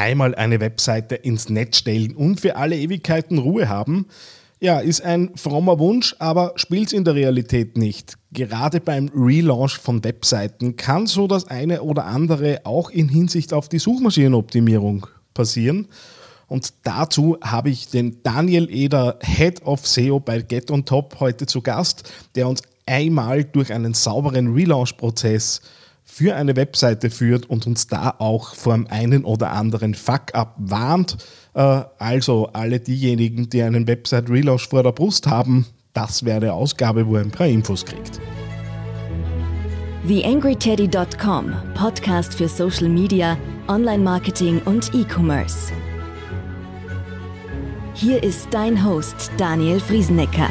einmal 0.00 0.34
eine 0.34 0.60
Webseite 0.60 1.14
ins 1.14 1.50
Netz 1.50 1.76
stellen 1.76 2.16
und 2.16 2.40
für 2.40 2.56
alle 2.56 2.76
Ewigkeiten 2.76 3.38
Ruhe 3.38 3.68
haben, 3.68 4.06
ja, 4.58 4.78
ist 4.78 5.02
ein 5.02 5.30
frommer 5.36 5.78
Wunsch, 5.78 6.14
aber 6.18 6.52
spielt 6.56 6.88
es 6.88 6.92
in 6.92 7.04
der 7.04 7.14
Realität 7.14 7.76
nicht. 7.78 8.16
Gerade 8.32 8.80
beim 8.80 9.10
Relaunch 9.14 9.78
von 9.78 10.02
Webseiten 10.04 10.76
kann 10.76 11.06
so 11.06 11.26
das 11.26 11.48
eine 11.48 11.82
oder 11.82 12.06
andere 12.06 12.60
auch 12.64 12.90
in 12.90 13.08
Hinsicht 13.08 13.52
auf 13.52 13.68
die 13.68 13.78
Suchmaschinenoptimierung 13.78 15.06
passieren. 15.32 15.88
Und 16.46 16.72
dazu 16.82 17.38
habe 17.42 17.70
ich 17.70 17.88
den 17.88 18.22
Daniel 18.22 18.68
Eder, 18.70 19.18
Head 19.22 19.62
of 19.62 19.86
SEO 19.86 20.18
bei 20.20 20.42
Get 20.42 20.70
on 20.70 20.84
Top, 20.84 21.16
heute 21.20 21.46
zu 21.46 21.62
Gast, 21.62 22.10
der 22.34 22.48
uns 22.48 22.62
einmal 22.86 23.44
durch 23.44 23.72
einen 23.72 23.94
sauberen 23.94 24.52
Relaunch-Prozess 24.52 25.60
für 26.20 26.36
eine 26.36 26.54
Webseite 26.54 27.08
führt 27.08 27.48
und 27.48 27.66
uns 27.66 27.86
da 27.86 28.14
auch 28.18 28.54
vor 28.54 28.74
dem 28.74 28.86
einen 28.88 29.24
oder 29.24 29.52
anderen 29.52 29.94
Fuck-up 29.94 30.54
warnt. 30.58 31.16
Äh, 31.54 31.80
also 31.98 32.50
alle 32.52 32.78
diejenigen, 32.78 33.48
die 33.48 33.62
einen 33.62 33.86
Website-Relaunch 33.86 34.68
vor 34.68 34.82
der 34.82 34.92
Brust 34.92 35.26
haben, 35.26 35.64
das 35.94 36.22
wäre 36.26 36.36
eine 36.36 36.52
Ausgabe, 36.52 37.06
wo 37.06 37.16
ihr 37.16 37.22
ein 37.22 37.30
paar 37.30 37.46
Infos 37.46 37.86
kriegt. 37.86 38.20
TheAngryTeddy.com, 40.06 41.54
Podcast 41.72 42.34
für 42.34 42.48
Social 42.48 42.90
Media, 42.90 43.38
Online-Marketing 43.68 44.60
und 44.66 44.92
E-Commerce. 44.94 45.72
Hier 47.94 48.22
ist 48.22 48.48
dein 48.50 48.84
Host 48.84 49.30
Daniel 49.38 49.80
Friesenecker. 49.80 50.50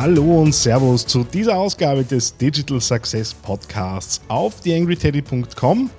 Hallo 0.00 0.42
und 0.42 0.54
Servus 0.54 1.04
zu 1.04 1.24
dieser 1.24 1.58
Ausgabe 1.58 2.04
des 2.04 2.36
Digital 2.36 2.80
Success 2.80 3.34
Podcasts 3.34 4.20
auf 4.28 4.60
theangryteddy.com. 4.60 5.90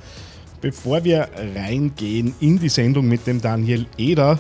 Bevor 0.62 1.04
wir 1.04 1.28
reingehen 1.54 2.34
in 2.40 2.58
die 2.58 2.70
Sendung 2.70 3.10
mit 3.10 3.28
dem 3.28 3.42
Daniel 3.42 3.86
Eder, 3.98 4.40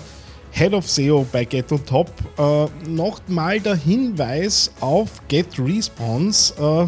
Head 0.52 0.73
of 0.73 0.89
SEO 0.89 1.27
bei 1.30 1.43
Get 1.43 1.67
Top, 1.67 2.09
äh, 2.37 2.89
nochmal 2.89 3.59
der 3.59 3.75
Hinweis 3.75 4.71
auf 4.80 5.09
GetResponse. 5.27 6.53
Äh, 6.57 6.87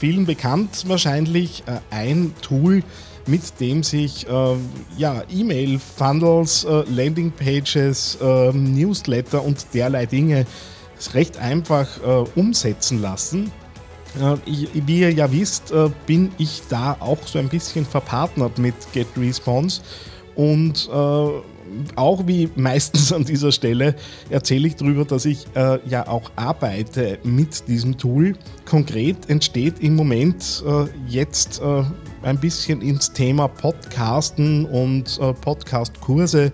vielen 0.00 0.24
bekannt 0.24 0.84
wahrscheinlich 0.86 1.62
äh, 1.66 1.78
ein 1.94 2.32
Tool, 2.40 2.82
mit 3.26 3.60
dem 3.60 3.82
sich 3.82 4.26
äh, 4.26 4.54
ja, 4.96 5.24
E-Mail-Funnels, 5.30 6.64
äh, 6.64 6.84
Landingpages, 6.88 8.16
äh, 8.22 8.52
Newsletter 8.54 9.44
und 9.44 9.66
derlei 9.74 10.06
Dinge 10.06 10.46
recht 11.14 11.38
einfach 11.38 11.88
äh, 12.02 12.24
umsetzen 12.38 13.00
lassen. 13.00 13.50
Äh, 14.20 14.36
ich, 14.46 14.68
wie 14.86 15.00
ihr 15.00 15.12
ja 15.12 15.30
wisst, 15.30 15.72
äh, 15.72 15.90
bin 16.06 16.32
ich 16.38 16.62
da 16.68 16.96
auch 17.00 17.26
so 17.26 17.38
ein 17.38 17.48
bisschen 17.48 17.84
verpartnert 17.84 18.58
mit 18.58 18.74
GetResponse 18.92 19.80
und 20.34 20.88
auch 21.96 22.26
wie 22.26 22.48
meistens 22.56 23.12
an 23.12 23.24
dieser 23.24 23.52
Stelle 23.52 23.94
erzähle 24.30 24.68
ich 24.68 24.76
darüber, 24.76 25.04
dass 25.04 25.24
ich 25.24 25.46
äh, 25.54 25.78
ja 25.86 26.06
auch 26.06 26.30
arbeite 26.36 27.18
mit 27.24 27.68
diesem 27.68 27.96
Tool. 27.98 28.34
Konkret 28.64 29.28
entsteht 29.28 29.80
im 29.80 29.96
Moment 29.96 30.62
äh, 30.66 30.86
jetzt 31.08 31.60
äh, 31.60 31.82
ein 32.22 32.38
bisschen 32.38 32.80
ins 32.82 33.12
Thema 33.12 33.48
Podcasten 33.48 34.64
und 34.66 35.18
äh, 35.20 35.32
Podcast-Kurse 35.34 36.52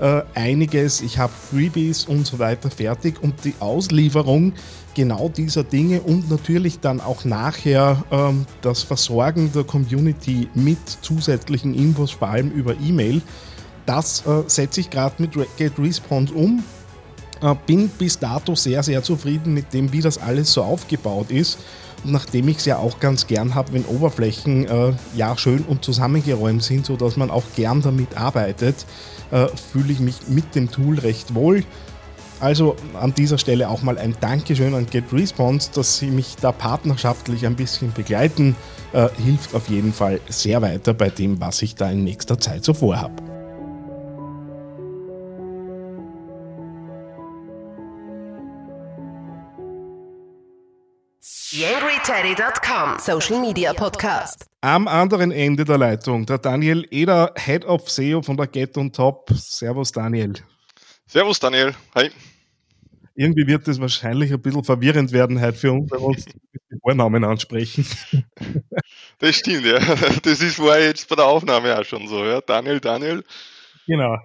äh, 0.00 0.22
einiges. 0.34 1.00
Ich 1.00 1.18
habe 1.18 1.32
Freebies 1.32 2.04
und 2.04 2.26
so 2.26 2.38
weiter 2.38 2.70
fertig 2.70 3.22
und 3.22 3.44
die 3.44 3.54
Auslieferung 3.60 4.54
genau 4.94 5.28
dieser 5.28 5.62
Dinge 5.62 6.00
und 6.00 6.30
natürlich 6.30 6.80
dann 6.80 7.00
auch 7.00 7.24
nachher 7.24 8.02
ähm, 8.10 8.46
das 8.62 8.82
Versorgen 8.82 9.52
der 9.52 9.64
Community 9.64 10.48
mit 10.54 10.78
zusätzlichen 10.88 11.74
Infos, 11.74 12.10
vor 12.10 12.28
allem 12.28 12.50
über 12.50 12.74
E-Mail. 12.80 13.22
Das 13.86 14.26
äh, 14.26 14.42
setze 14.46 14.80
ich 14.80 14.90
gerade 14.90 15.14
mit 15.18 15.32
GetResponse 15.56 16.34
um. 16.34 16.62
Äh, 17.42 17.54
bin 17.66 17.88
bis 17.88 18.18
dato 18.18 18.54
sehr, 18.54 18.82
sehr 18.82 19.02
zufrieden 19.02 19.54
mit 19.54 19.72
dem, 19.72 19.92
wie 19.92 20.00
das 20.00 20.18
alles 20.18 20.52
so 20.52 20.62
aufgebaut 20.62 21.30
ist 21.30 21.58
nachdem 22.04 22.48
ich 22.48 22.58
es 22.58 22.64
ja 22.64 22.78
auch 22.78 23.00
ganz 23.00 23.26
gern 23.26 23.54
habe, 23.54 23.72
wenn 23.72 23.84
Oberflächen 23.84 24.66
äh, 24.66 24.92
ja 25.16 25.36
schön 25.36 25.62
und 25.62 25.84
zusammengeräumt 25.84 26.62
sind, 26.62 26.86
sodass 26.86 27.16
man 27.16 27.30
auch 27.30 27.44
gern 27.56 27.82
damit 27.82 28.16
arbeitet, 28.16 28.86
äh, 29.30 29.46
fühle 29.72 29.92
ich 29.92 30.00
mich 30.00 30.28
mit 30.28 30.54
dem 30.54 30.70
Tool 30.70 30.98
recht 30.98 31.34
wohl. 31.34 31.64
Also 32.40 32.74
an 32.98 33.14
dieser 33.14 33.36
Stelle 33.36 33.68
auch 33.68 33.82
mal 33.82 33.98
ein 33.98 34.16
Dankeschön 34.20 34.74
an 34.74 34.86
GetResponse, 34.86 35.70
dass 35.74 35.98
Sie 35.98 36.06
mich 36.06 36.36
da 36.40 36.52
partnerschaftlich 36.52 37.44
ein 37.44 37.54
bisschen 37.54 37.92
begleiten. 37.92 38.56
Äh, 38.92 39.08
hilft 39.22 39.54
auf 39.54 39.68
jeden 39.68 39.92
Fall 39.92 40.20
sehr 40.28 40.62
weiter 40.62 40.94
bei 40.94 41.10
dem, 41.10 41.38
was 41.40 41.60
ich 41.60 41.74
da 41.74 41.90
in 41.90 42.02
nächster 42.02 42.40
Zeit 42.40 42.64
so 42.64 42.72
vorhabe. 42.72 43.29
YangryTeddy.com 51.22 52.98
Social 52.98 53.42
Media 53.42 53.74
Podcast. 53.74 54.46
Am 54.62 54.88
anderen 54.88 55.30
Ende 55.30 55.66
der 55.66 55.76
Leitung 55.76 56.24
der 56.24 56.38
Daniel 56.38 56.86
Eder, 56.90 57.34
Head 57.36 57.66
of 57.66 57.90
SEO 57.90 58.22
von 58.22 58.38
der 58.38 58.46
Get 58.46 58.78
on 58.78 58.90
Top. 58.90 59.30
Servus 59.34 59.92
Daniel. 59.92 60.32
Servus 61.06 61.38
Daniel. 61.38 61.74
Hi. 61.94 62.10
Irgendwie 63.14 63.46
wird 63.46 63.68
das 63.68 63.78
wahrscheinlich 63.78 64.32
ein 64.32 64.40
bisschen 64.40 64.64
verwirrend 64.64 65.12
werden 65.12 65.38
heute 65.42 65.58
für 65.58 65.72
uns, 65.72 65.90
wenn 65.90 66.00
wir 66.00 66.06
uns 66.06 66.24
die 66.24 66.78
Vornamen 66.80 67.24
ansprechen. 67.24 67.84
Das 69.18 69.36
stimmt, 69.36 69.66
ja. 69.66 69.78
Das 70.22 70.40
ist 70.40 70.58
war 70.58 70.78
jetzt 70.78 71.06
bei 71.06 71.16
der 71.16 71.26
Aufnahme 71.26 71.78
auch 71.78 71.84
schon 71.84 72.08
so, 72.08 72.24
ja. 72.24 72.40
Daniel, 72.40 72.80
Daniel. 72.80 73.22
Genau. 73.86 74.16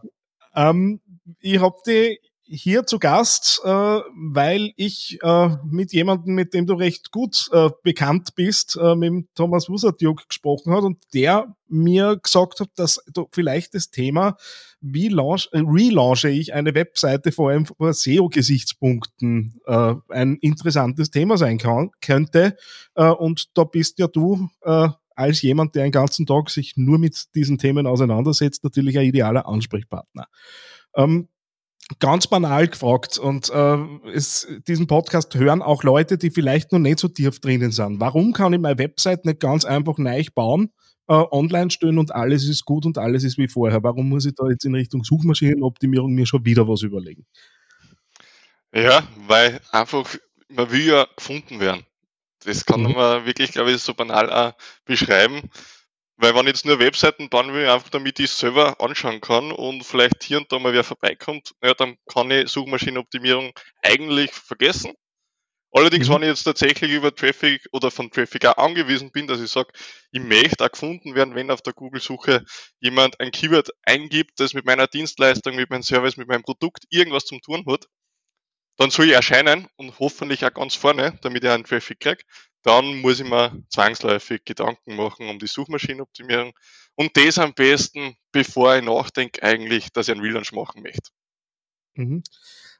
Ähm, 0.55 1.01
ich 1.41 1.59
habe 1.59 1.75
die 1.85 2.21
hier 2.47 2.85
zu 2.85 2.99
Gast, 2.99 3.61
äh, 3.63 3.67
weil 3.69 4.71
ich 4.75 5.19
äh, 5.21 5.49
mit 5.65 5.93
jemandem, 5.93 6.35
mit 6.35 6.53
dem 6.53 6.67
du 6.67 6.75
recht 6.75 7.11
gut 7.11 7.49
äh, 7.51 7.69
bekannt 7.83 8.35
bist, 8.35 8.77
äh, 8.81 8.95
mit 8.95 9.07
dem 9.07 9.27
Thomas 9.35 9.69
Wusatjuk 9.69 10.27
gesprochen 10.27 10.73
hat 10.73 10.83
und 10.83 10.97
der 11.13 11.55
mir 11.67 12.17
gesagt 12.17 12.59
hat, 12.59 12.69
dass 12.75 13.03
du 13.11 13.27
vielleicht 13.31 13.73
das 13.73 13.89
Thema, 13.89 14.37
wie 14.79 15.09
launch, 15.09 15.49
äh, 15.51 15.59
relaunche 15.59 16.29
ich 16.29 16.53
eine 16.53 16.75
Webseite 16.75 17.31
vor 17.31 17.49
allem 17.49 17.65
vor 17.65 17.93
SEO-Gesichtspunkten 17.93 19.59
äh, 19.65 19.95
ein 20.09 20.35
interessantes 20.35 21.09
Thema 21.09 21.37
sein 21.37 21.57
kann, 21.57 21.89
könnte. 22.01 22.55
Äh, 22.93 23.09
und 23.09 23.57
da 23.57 23.63
bist 23.63 23.97
ja 23.97 24.07
du 24.07 24.49
äh, 24.61 24.89
als 25.15 25.41
jemand, 25.41 25.75
der 25.75 25.83
den 25.83 25.91
ganzen 25.91 26.25
Tag 26.25 26.49
sich 26.49 26.73
nur 26.75 26.99
mit 26.99 27.33
diesen 27.35 27.57
Themen 27.57 27.87
auseinandersetzt, 27.87 28.63
natürlich 28.63 28.97
ein 28.99 29.05
idealer 29.05 29.47
Ansprechpartner. 29.47 30.27
Ähm, 30.95 31.29
ganz 31.99 32.27
banal 32.27 32.67
gefragt 32.67 33.17
und 33.17 33.49
äh, 33.49 33.77
es, 34.13 34.47
diesen 34.67 34.87
Podcast 34.87 35.35
hören 35.35 35.61
auch 35.61 35.83
Leute, 35.83 36.17
die 36.17 36.31
vielleicht 36.31 36.71
noch 36.71 36.79
nicht 36.79 36.99
so 36.99 37.07
tief 37.07 37.39
drinnen 37.39 37.71
sind. 37.71 37.99
Warum 37.99 38.33
kann 38.33 38.53
ich 38.53 38.59
meine 38.59 38.79
Website 38.79 39.25
nicht 39.25 39.39
ganz 39.39 39.65
einfach 39.65 39.97
neu 39.97 40.23
bauen, 40.33 40.71
äh, 41.07 41.13
online 41.13 41.69
stellen 41.69 41.99
und 41.99 42.13
alles 42.13 42.47
ist 42.47 42.65
gut 42.65 42.85
und 42.85 42.97
alles 42.97 43.23
ist 43.23 43.37
wie 43.37 43.47
vorher? 43.47 43.83
Warum 43.83 44.09
muss 44.09 44.25
ich 44.25 44.33
da 44.35 44.47
jetzt 44.49 44.65
in 44.65 44.73
Richtung 44.73 45.03
Suchmaschinenoptimierung 45.03 46.13
mir 46.13 46.25
schon 46.25 46.43
wieder 46.45 46.67
was 46.67 46.81
überlegen? 46.81 47.25
Ja, 48.73 49.07
weil 49.27 49.61
einfach, 49.71 50.09
man 50.49 50.71
will 50.71 50.87
ja 50.87 51.07
gefunden 51.15 51.59
werden. 51.59 51.85
Das 52.43 52.65
kann 52.65 52.81
mhm. 52.81 52.93
man 52.93 53.25
wirklich, 53.25 53.51
glaube 53.51 53.71
ich, 53.71 53.81
so 53.81 53.93
banal 53.93 54.31
auch 54.31 54.53
beschreiben. 54.85 55.49
Weil 56.17 56.33
wenn 56.33 56.45
ich 56.45 56.53
jetzt 56.53 56.65
nur 56.65 56.79
Webseiten 56.79 57.29
bauen 57.29 57.53
will, 57.53 57.67
einfach 57.67 57.89
damit 57.89 58.19
ich 58.19 58.25
es 58.25 58.39
selber 58.39 58.79
anschauen 58.79 59.19
kann 59.19 59.51
und 59.51 59.83
vielleicht 59.83 60.23
hier 60.23 60.37
und 60.37 60.51
da 60.51 60.59
mal 60.59 60.73
wer 60.73 60.83
vorbeikommt, 60.83 61.53
ja, 61.61 61.73
dann 61.73 61.97
kann 62.07 62.31
ich 62.31 62.49
Suchmaschinenoptimierung 62.49 63.51
eigentlich 63.81 64.31
vergessen. 64.31 64.93
Allerdings, 65.71 66.07
mhm. 66.07 66.13
wenn 66.13 66.21
ich 66.21 66.29
jetzt 66.29 66.43
tatsächlich 66.43 66.89
über 66.93 67.13
Traffic 67.13 67.67
oder 67.73 67.91
von 67.91 68.09
Traffic 68.09 68.45
auch 68.45 68.55
angewiesen 68.55 69.11
bin, 69.11 69.27
dass 69.27 69.41
ich 69.41 69.51
sage, 69.51 69.73
ich 70.11 70.21
möchte 70.21 70.63
auch 70.63 70.71
gefunden 70.71 71.15
werden, 71.15 71.35
wenn 71.35 71.51
auf 71.51 71.61
der 71.61 71.73
Google-Suche 71.73 72.45
jemand 72.79 73.19
ein 73.19 73.31
Keyword 73.31 73.71
eingibt, 73.83 74.39
das 74.39 74.53
mit 74.53 74.65
meiner 74.65 74.87
Dienstleistung, 74.87 75.53
mit 75.57 75.69
meinem 75.69 75.83
Service, 75.83 76.15
mit 76.15 76.29
meinem 76.29 76.43
Produkt 76.43 76.85
irgendwas 76.91 77.25
zum 77.25 77.41
tun 77.41 77.65
hat, 77.67 77.87
dann 78.77 78.89
soll 78.89 79.07
ich 79.07 79.11
erscheinen 79.11 79.67
und 79.75 79.99
hoffentlich 79.99 80.45
auch 80.45 80.53
ganz 80.53 80.75
vorne, 80.75 81.19
damit 81.21 81.43
ich 81.43 81.49
einen 81.49 81.65
Traffic 81.65 81.99
kriege 81.99 82.23
dann 82.65 83.01
muss 83.01 83.19
ich 83.19 83.29
mir 83.29 83.63
zwangsläufig 83.69 84.43
Gedanken 84.43 84.95
machen 84.95 85.29
um 85.29 85.39
die 85.39 85.47
Suchmaschinenoptimierung 85.47 86.53
und 86.95 87.15
das 87.15 87.37
am 87.37 87.53
besten, 87.53 88.15
bevor 88.31 88.75
ich 88.75 88.83
nachdenke 88.83 89.43
eigentlich, 89.43 89.91
dass 89.93 90.07
ich 90.07 90.13
einen 90.13 90.23
Relaunch 90.23 90.51
machen 90.51 90.81
möchte. 90.81 91.11
Mhm. 91.95 92.23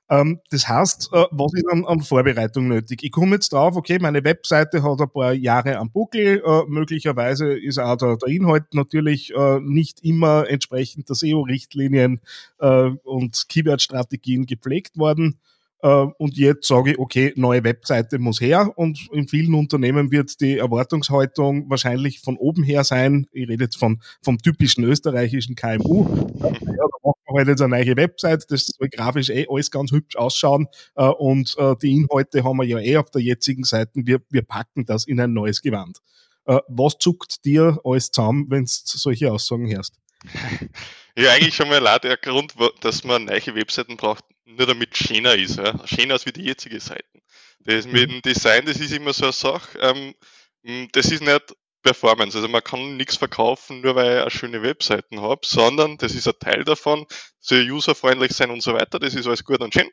Ähm, 0.09 0.39
das 0.51 0.67
heißt, 0.67 1.09
äh, 1.13 1.25
was 1.31 1.53
ist 1.53 1.67
an, 1.67 1.83
an, 1.85 2.01
Vorbereitung 2.01 2.67
nötig? 2.67 3.03
Ich 3.03 3.11
komme 3.11 3.35
jetzt 3.35 3.53
drauf, 3.53 3.75
okay, 3.75 3.97
meine 3.99 4.23
Webseite 4.23 4.83
hat 4.83 5.01
ein 5.01 5.09
paar 5.09 5.33
Jahre 5.33 5.77
am 5.77 5.91
Buckel, 5.91 6.43
äh, 6.45 6.63
möglicherweise 6.67 7.57
ist 7.57 7.79
auch 7.79 7.95
der, 7.95 8.17
der 8.17 8.29
Inhalt 8.29 8.73
natürlich 8.73 9.33
äh, 9.33 9.59
nicht 9.61 10.03
immer 10.03 10.47
entsprechend 10.47 11.09
der 11.09 11.15
SEO-Richtlinien 11.15 12.21
äh, 12.59 12.91
und 13.03 13.49
Keyword-Strategien 13.49 14.45
gepflegt 14.45 14.97
worden. 14.97 15.39
Äh, 15.85 16.07
und 16.17 16.35
jetzt 16.35 16.67
sage 16.67 16.93
ich, 16.93 16.99
okay, 16.99 17.31
neue 17.35 17.63
Webseite 17.63 18.17
muss 18.17 18.41
her 18.41 18.71
und 18.75 19.07
in 19.11 19.27
vielen 19.27 19.53
Unternehmen 19.53 20.11
wird 20.11 20.41
die 20.41 20.57
Erwartungshaltung 20.57 21.69
wahrscheinlich 21.69 22.21
von 22.21 22.37
oben 22.37 22.63
her 22.63 22.83
sein. 22.83 23.27
Ich 23.31 23.47
rede 23.47 23.65
jetzt 23.65 23.77
von, 23.77 24.01
vom 24.23 24.39
typischen 24.39 24.83
österreichischen 24.83 25.55
KMU. 25.55 26.07
Ja, 26.39 26.49
da 26.49 26.87
machen 27.03 27.21
wir 27.27 27.37
halt 27.37 27.47
jetzt 27.49 27.61
eine 27.61 27.77
neue 27.77 27.95
Website, 27.97 28.49
das 28.49 28.65
soll 28.65 28.89
grafisch 28.89 29.29
eh 29.29 29.45
alles 29.47 29.69
ganz 29.69 29.91
hübsch 29.91 30.15
ausschauen 30.15 30.67
äh, 30.95 31.05
und 31.05 31.55
äh, 31.59 31.75
die 31.79 31.91
Inhalte 31.91 32.43
haben 32.43 32.57
wir 32.57 32.65
ja 32.65 32.79
eh 32.79 32.97
auf 32.97 33.11
der 33.11 33.21
jetzigen 33.21 33.63
Seite. 33.63 33.91
Wir, 33.93 34.21
wir 34.31 34.41
packen 34.41 34.85
das 34.85 35.05
in 35.05 35.19
ein 35.19 35.33
neues 35.33 35.61
Gewand. 35.61 35.99
Was 36.67 36.99
zuckt 36.99 37.43
dir 37.43 37.79
alles 37.83 38.11
zusammen, 38.11 38.45
wenn 38.49 38.65
du 38.65 38.69
solche 38.69 39.31
Aussagen 39.31 39.67
hörst? 39.71 39.95
Ja, 41.17 41.31
eigentlich 41.31 41.55
schon 41.55 41.69
mal 41.69 41.79
leider 41.79 42.09
der 42.09 42.17
Grund, 42.17 42.55
dass 42.81 43.05
man 43.05 43.23
neue 43.23 43.55
Webseiten 43.55 43.95
braucht, 43.95 44.25
nur 44.45 44.68
damit 44.68 44.95
schöner 44.95 45.36
ist. 45.36 45.57
Ja? 45.57 45.75
Schöner 45.88 46.13
als 46.13 46.25
wie 46.25 46.31
die 46.31 46.44
jetzige 46.44 46.80
Seiten. 46.80 47.21
Das 47.59 47.86
mit 47.88 48.09
dem 48.09 48.21
Design, 48.21 48.65
das 48.65 48.80
ist 48.80 48.94
immer 48.94 49.13
so 49.13 49.25
eine 49.25 49.33
Sache. 49.33 49.77
Ähm, 49.80 50.89
das 50.92 51.12
ist 51.12 51.21
nicht 51.21 51.56
Performance. 51.81 52.38
Also 52.38 52.47
man 52.47 52.63
kann 52.63 52.97
nichts 52.97 53.18
verkaufen, 53.18 53.81
nur 53.81 53.95
weil 53.95 54.18
ich 54.18 54.21
eine 54.21 54.31
schöne 54.31 54.62
Webseiten 54.63 55.21
habe, 55.21 55.42
sondern 55.45 55.97
das 55.97 56.15
ist 56.15 56.27
ein 56.27 56.33
Teil 56.39 56.63
davon, 56.63 57.06
soll 57.39 57.69
userfreundlich 57.69 58.31
sein 58.33 58.50
und 58.51 58.62
so 58.62 58.74
weiter. 58.74 59.00
Das 59.00 59.13
ist 59.13 59.27
alles 59.27 59.44
gut 59.44 59.62
und 59.62 59.74
schön. 59.74 59.89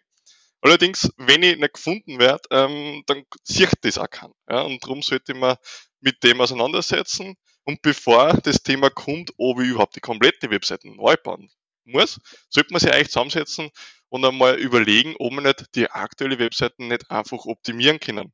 Allerdings, 0.61 1.11
wenn 1.17 1.43
ich 1.43 1.59
nicht 1.59 1.75
gefunden 1.75 2.19
werde, 2.19 2.43
ähm, 2.51 3.03
dann 3.07 3.25
sieht 3.43 3.73
das 3.83 3.99
auch 3.99 4.09
keiner. 4.09 4.35
Ja? 4.49 4.63
Und 4.63 4.83
darum 4.83 5.03
sollte 5.03 5.35
man 5.35 5.57
mit 6.01 6.23
dem 6.23 6.41
auseinandersetzen. 6.41 7.37
Und 7.65 7.83
bevor 7.83 8.35
das 8.35 8.63
Thema 8.63 8.91
kommt, 8.91 9.33
ob 9.39 9.61
ich 9.61 9.69
überhaupt 9.69 9.97
die 9.97 10.01
komplette 10.01 10.51
Webseite 10.51 10.89
neu 10.89 11.17
bauen 11.23 11.51
muss, 11.85 12.21
sollte 12.49 12.73
man 12.73 12.81
sich 12.81 12.93
eigentlich 12.93 13.11
zusammensetzen 13.11 13.71
und 14.09 14.25
einmal 14.25 14.59
überlegen, 14.59 15.15
ob 15.19 15.33
man 15.33 15.45
nicht 15.45 15.75
die 15.75 15.91
aktuelle 15.91 16.39
Webseite 16.39 16.83
nicht 16.85 17.11
einfach 17.11 17.45
optimieren 17.47 17.99
können. 18.01 18.33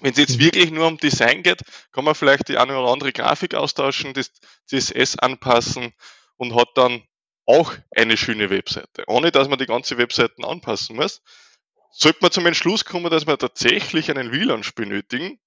Wenn 0.00 0.12
es 0.12 0.18
jetzt 0.18 0.38
mhm. 0.38 0.44
wirklich 0.44 0.70
nur 0.70 0.86
um 0.86 0.96
Design 0.96 1.42
geht, 1.42 1.62
kann 1.92 2.04
man 2.04 2.14
vielleicht 2.14 2.48
die 2.48 2.58
eine 2.58 2.78
oder 2.78 2.90
andere 2.90 3.12
Grafik 3.12 3.54
austauschen, 3.54 4.14
das 4.14 4.32
CSS 4.66 5.18
anpassen 5.18 5.92
und 6.36 6.54
hat 6.54 6.68
dann 6.74 7.02
auch 7.46 7.74
eine 7.94 8.16
schöne 8.16 8.50
Webseite, 8.50 9.04
ohne 9.06 9.30
dass 9.30 9.48
man 9.48 9.58
die 9.58 9.66
ganze 9.66 9.98
Webseite 9.98 10.42
anpassen 10.42 10.96
muss. 10.96 11.22
Sollte 11.92 12.20
man 12.22 12.30
zum 12.30 12.46
Entschluss 12.46 12.84
kommen, 12.84 13.10
dass 13.10 13.26
wir 13.26 13.36
tatsächlich 13.36 14.10
einen 14.10 14.28
Relaunch 14.28 14.74
benötigen, 14.74 15.38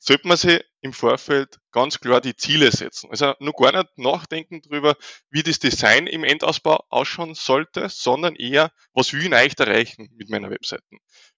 sollte 0.00 0.26
man 0.26 0.38
sich 0.38 0.62
im 0.80 0.94
Vorfeld 0.94 1.58
ganz 1.72 2.00
klar 2.00 2.22
die 2.22 2.34
Ziele 2.34 2.72
setzen. 2.72 3.10
Also 3.10 3.34
nur 3.38 3.52
gar 3.52 3.72
nicht 3.72 3.98
nachdenken 3.98 4.62
darüber, 4.62 4.96
wie 5.30 5.42
das 5.42 5.58
Design 5.58 6.06
im 6.06 6.24
Endausbau 6.24 6.82
ausschauen 6.88 7.34
sollte, 7.34 7.88
sondern 7.90 8.34
eher, 8.34 8.72
was 8.94 9.12
will 9.12 9.26
ich 9.26 9.34
eigentlich 9.34 9.60
erreichen 9.60 10.08
mit 10.16 10.30
meiner 10.30 10.50
Webseite? 10.50 10.82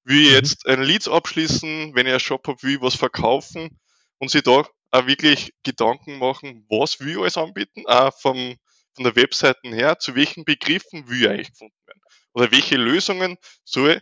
Will 0.04 0.22
ich 0.22 0.28
mhm. 0.28 0.34
jetzt 0.34 0.66
ein 0.66 0.82
Leads 0.82 1.08
abschließen, 1.08 1.94
wenn 1.94 2.06
ich 2.06 2.12
einen 2.12 2.20
Shop 2.20 2.46
habe, 2.46 2.62
will 2.62 2.76
ich 2.76 2.80
was 2.80 2.94
verkaufen 2.94 3.80
und 4.18 4.30
sich 4.30 4.44
da 4.44 4.64
auch 4.92 5.06
wirklich 5.06 5.52
Gedanken 5.64 6.18
machen, 6.18 6.64
was 6.68 7.00
will 7.00 7.10
ich 7.10 7.18
alles 7.18 7.36
anbieten, 7.36 7.84
auch 7.86 8.16
vom, 8.20 8.56
von 8.94 9.04
der 9.04 9.16
Webseite 9.16 9.68
her, 9.70 9.98
zu 9.98 10.14
welchen 10.14 10.44
Begriffen 10.44 11.08
will 11.08 11.22
ich 11.22 11.28
eigentlich 11.28 11.50
gefunden 11.50 11.86
werden? 11.86 12.00
Oder 12.32 12.52
welche 12.52 12.76
Lösungen 12.76 13.38
soll 13.64 14.00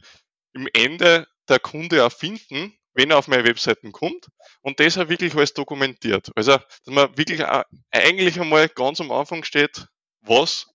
im 0.53 0.69
Ende 0.75 1.27
der 1.49 1.61
Kunde 1.61 2.05
auch 2.05 2.13
finden, 2.13 2.77
wenn 2.95 3.11
er 3.11 3.19
auf 3.19 3.29
meine 3.29 3.45
Webseiten 3.45 3.93
kommt 3.93 4.29
und 4.63 4.81
das 4.81 4.99
auch 4.99 5.09
wirklich 5.09 5.35
alles 5.35 5.55
dokumentiert. 5.55 6.31
Also, 6.35 6.53
dass 6.59 6.95
man 6.95 7.17
wirklich 7.17 7.43
eigentlich 7.91 8.41
einmal 8.41 8.69
ganz 8.69 9.01
am 9.01 9.13
Anfang 9.13 9.45
steht, 9.45 9.87
was 10.21 10.67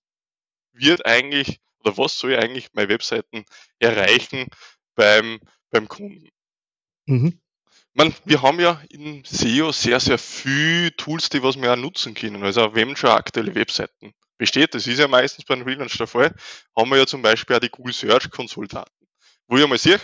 wird 0.72 1.06
eigentlich 1.06 1.60
oder 1.80 1.96
was 1.98 2.18
soll 2.18 2.36
eigentlich 2.36 2.68
meine 2.72 2.88
Webseiten 2.88 3.44
erreichen 3.78 4.46
beim, 4.94 5.40
beim 5.70 5.88
Kunden. 5.88 6.28
Mhm. 7.06 7.40
Man, 7.94 8.14
wir 8.24 8.42
haben 8.42 8.60
ja 8.60 8.82
in 8.90 9.24
SEO 9.24 9.72
sehr, 9.72 10.00
sehr 10.00 10.18
viel 10.18 10.90
Tools, 10.92 11.30
die 11.30 11.42
was 11.42 11.60
wir 11.60 11.72
auch 11.72 11.76
nutzen 11.76 12.14
können. 12.14 12.42
Also 12.42 12.74
wenn 12.74 12.96
schon 12.96 13.10
aktuelle 13.10 13.54
Webseiten 13.54 14.12
besteht, 14.36 14.74
das 14.74 14.86
ist 14.86 14.98
ja 14.98 15.08
meistens 15.08 15.44
bei 15.44 15.54
einem 15.54 15.64
Relaunch 15.64 15.96
der 15.96 16.06
Fall, 16.06 16.34
haben 16.76 16.90
wir 16.90 16.98
ja 16.98 17.06
zum 17.06 17.22
Beispiel 17.22 17.56
auch 17.56 17.60
die 17.60 17.70
Google 17.70 17.94
Search 17.94 18.30
Konsultaten, 18.30 18.92
wo 19.46 19.56
ich 19.56 19.66
mal 19.66 19.78
sehe, 19.78 20.00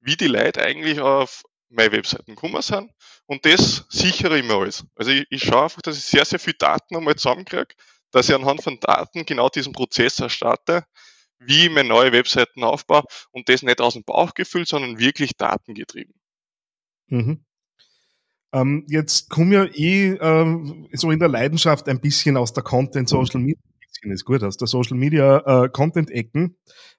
wie 0.00 0.16
die 0.16 0.26
Leute 0.26 0.62
eigentlich 0.62 1.00
auf 1.00 1.42
meine 1.68 1.92
Webseiten 1.92 2.34
gekommen 2.34 2.62
sind. 2.62 2.90
Und 3.26 3.44
das 3.46 3.86
sichere 3.88 4.38
ich 4.38 4.44
mir 4.44 4.54
alles. 4.54 4.84
Also 4.96 5.12
ich, 5.12 5.26
ich 5.30 5.42
schaue 5.42 5.64
einfach, 5.64 5.82
dass 5.82 5.96
ich 5.96 6.04
sehr, 6.04 6.24
sehr 6.24 6.38
viel 6.38 6.54
Daten 6.58 6.96
einmal 6.96 7.16
zusammenkriege, 7.16 7.74
dass 8.10 8.28
ich 8.28 8.34
anhand 8.34 8.62
von 8.62 8.78
Daten 8.80 9.24
genau 9.24 9.48
diesen 9.48 9.72
Prozess 9.72 10.18
erstarte, 10.18 10.84
wie 11.38 11.66
ich 11.66 11.70
meine 11.70 11.88
neue 11.88 12.12
Webseiten 12.12 12.64
aufbaue 12.64 13.04
und 13.30 13.48
das 13.48 13.62
nicht 13.62 13.80
aus 13.80 13.94
dem 13.94 14.04
Bauch 14.04 14.34
gefüllt, 14.34 14.68
sondern 14.68 14.98
wirklich 14.98 15.36
datengetrieben. 15.36 16.14
Mhm. 17.06 17.44
Ähm, 18.52 18.84
jetzt 18.88 19.30
komme 19.30 19.54
ja 19.54 19.64
eh 19.64 20.14
ähm, 20.20 20.88
so 20.92 21.12
in 21.12 21.20
der 21.20 21.28
Leidenschaft 21.28 21.88
ein 21.88 22.00
bisschen 22.00 22.36
aus 22.36 22.52
der 22.52 22.64
Content 22.64 23.08
Social 23.08 23.40
Media 23.40 23.62
ist 24.08 24.24
gut 24.24 24.42
aus 24.42 24.56
der 24.56 24.66
Social 24.66 24.96
Media 24.96 25.64
äh, 25.64 25.68
Content 25.68 26.10
Ecken. 26.10 26.56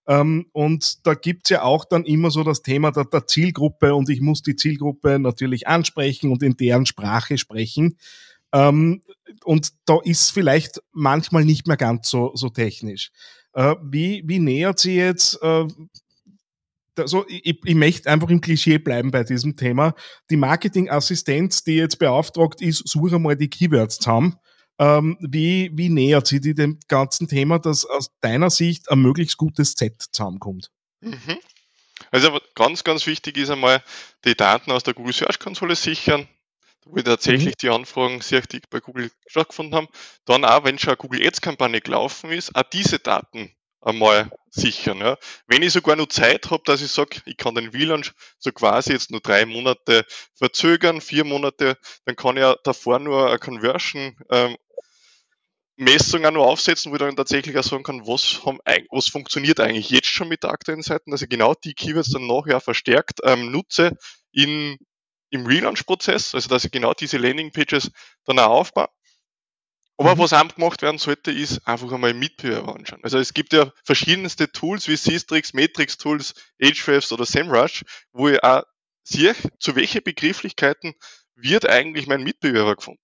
Ähm, 0.07 0.48
und 0.51 1.06
da 1.06 1.13
gibt's 1.13 1.50
ja 1.50 1.63
auch 1.63 1.86
dann 1.86 2.06
immer 2.06 2.31
so 2.31 2.44
das 2.44 2.62
Thema 2.62 2.92
der, 2.92 3.06
der 3.06 3.27
Zielgruppe 3.27 3.94
und 3.95 4.09
ich 4.09 4.21
muss 4.21 4.42
die 4.42 4.56
Zielgruppe 4.56 5.19
natürlich 5.19 5.68
ansprechen 5.68 6.31
und 6.31 6.44
in 6.44 6.57
deren 6.57 6.86
Sprache 6.86 7.38
sprechen. 7.38 7.98
Ähm, 8.53 9.01
und 9.44 9.74
da 9.86 10.00
ist 10.03 10.31
vielleicht 10.31 10.81
manchmal 10.92 11.45
nicht 11.45 11.68
mehr 11.68 11.77
ganz 11.77 12.09
so, 12.09 12.31
so 12.36 12.50
technisch. 12.50 13.12
Äh, 13.53 13.75
wie, 13.83 14.24
wie 14.25 14.39
nähert 14.39 14.80
sie 14.80 14.95
jetzt 14.95 15.39
also 16.98 17.25
ich, 17.27 17.59
ich 17.63 17.75
möchte 17.75 18.09
einfach 18.09 18.30
im 18.30 18.42
Klischee 18.42 18.77
bleiben 18.77 19.12
bei 19.12 19.24
diesem 19.24 19.56
Thema. 19.56 19.94
Die 20.30 20.38
Marketingassistenz, 20.38 21.63
die 21.63 21.75
jetzt 21.75 22.00
beauftragt 22.00 22.62
ist, 22.62 22.88
suche 22.88 23.19
mal 23.19 23.36
die 23.36 23.50
Keywords 23.50 23.98
zusammen 23.98 24.36
ähm, 24.79 25.18
wie, 25.21 25.71
wie 25.73 25.89
nähert 25.89 26.27
sie 26.27 26.41
die 26.41 26.53
dem 26.53 26.79
ganzen 26.88 27.27
Thema, 27.27 27.59
dass 27.59 27.85
aus 27.85 28.12
deiner 28.21 28.50
Sicht 28.50 28.89
ein 28.89 29.00
möglichst 29.00 29.38
gutes 29.38 29.73
Set 29.77 30.01
zusammenkommt? 30.12 30.71
Mhm. 31.01 31.39
Also 32.09 32.39
ganz, 32.56 32.83
ganz 32.83 33.06
wichtig 33.06 33.38
ist 33.38 33.50
einmal, 33.50 33.83
die 34.25 34.35
Daten 34.35 34.71
aus 34.71 34.83
der 34.83 34.94
Google 34.94 35.13
Search 35.13 35.39
Konsole 35.39 35.75
sichern, 35.75 36.27
wo 36.85 36.95
wir 36.95 37.03
tatsächlich 37.03 37.56
mhm. 37.56 37.62
die 37.62 37.69
Anfragen 37.69 38.21
sehr 38.21 38.39
richtig 38.39 38.69
bei 38.69 38.79
Google 38.79 39.12
stattgefunden 39.27 39.75
haben. 39.75 39.88
Dann 40.25 40.45
auch, 40.45 40.63
wenn 40.63 40.79
schon 40.79 40.89
eine 40.89 40.97
Google 40.97 41.25
Ads 41.25 41.41
Kampagne 41.41 41.81
gelaufen 41.81 42.31
ist, 42.31 42.56
auch 42.56 42.63
diese 42.63 43.00
Daten 43.00 43.51
einmal 43.81 44.31
sichern. 44.50 45.00
Ja. 45.00 45.18
Wenn 45.48 45.63
ich 45.63 45.74
sogar 45.74 45.95
nur 45.95 46.10
Zeit 46.10 46.51
habe, 46.51 46.63
dass 46.66 46.81
ich 46.81 46.92
sage, 46.92 47.22
ich 47.25 47.38
kann 47.38 47.56
den 47.56 47.72
VLANC 47.72 48.12
so 48.38 48.51
quasi 48.51 48.94
jetzt 48.94 49.12
nur 49.12 49.22
drei 49.22 49.45
Monate 49.45 50.06
verzögern, 50.36 51.01
vier 51.01 51.24
Monate, 51.24 51.78
dann 52.06 52.16
kann 52.16 52.38
ich 52.38 52.42
ja 52.42 52.56
davor 52.63 53.00
nur 53.00 53.30
eine 53.30 53.39
Conversion 53.39 54.18
ähm, 54.30 54.57
Messung 55.78 56.25
auch 56.25 56.32
nur 56.32 56.46
aufsetzen, 56.46 56.91
wo 56.91 56.96
ich 56.96 57.00
dann 57.00 57.15
tatsächlich 57.15 57.58
auch 57.58 57.63
sagen 57.63 57.84
kann, 57.84 58.05
was, 58.05 58.46
haben, 58.46 58.60
was 58.91 59.08
funktioniert 59.08 59.60
eigentlich 59.60 59.89
jetzt 59.89 60.10
schon 60.10 60.27
mit 60.27 60.44
der 60.44 60.51
aktuellen 60.51 60.84
Seite, 60.84 61.05
dass 61.08 61.24
ich 61.24 61.29
genau 61.29 61.55
die 61.55 61.74
Keywords 61.74 62.12
dann 62.12 62.27
nachher 62.27 62.60
verstärkt 62.60 63.20
ähm, 63.24 63.51
nutze 63.51 63.98
in, 64.32 64.77
im 65.32 65.48
Relaunch-Prozess, 65.48 66.36
also 66.36 66.50
dass 66.50 66.65
ich 66.65 66.72
genau 66.72 66.94
diese 66.94 67.17
Landing-Pages 67.17 67.89
dann 68.25 68.38
auch 68.38 68.51
aufbaue. 68.51 68.89
Aber 70.01 70.15
mhm. 70.15 70.20
was 70.20 70.34
auch 70.34 70.48
gemacht 70.48 70.81
werden 70.81 70.98
sollte, 70.98 71.31
ist 71.31 71.60
einfach 71.67 71.91
einmal 71.91 72.15
Mitbewerber 72.15 72.74
anschauen. 72.74 73.01
Also 73.03 73.20
es 73.20 73.36
gibt 73.36 73.53
ja 73.53 73.72
verschiedenste 73.84 74.51
Tools 74.51 74.88
wie 74.88 74.96
Systrix, 74.96 75.53
Matrix 75.53 75.96
Tools, 75.96 76.34
Ahrefs 76.60 77.12
oder 77.12 77.24
SEMrush, 77.24 77.84
wo 78.12 78.27
ich 78.27 78.43
auch 78.43 78.63
sehe, 79.03 79.36
zu 79.60 79.75
welchen 79.75 80.01
Begrifflichkeiten 80.01 80.96
wird 81.36 81.70
eigentlich 81.70 82.08
mein 82.08 82.24
Mitbewerber 82.24 82.77
gefunden. 82.77 83.00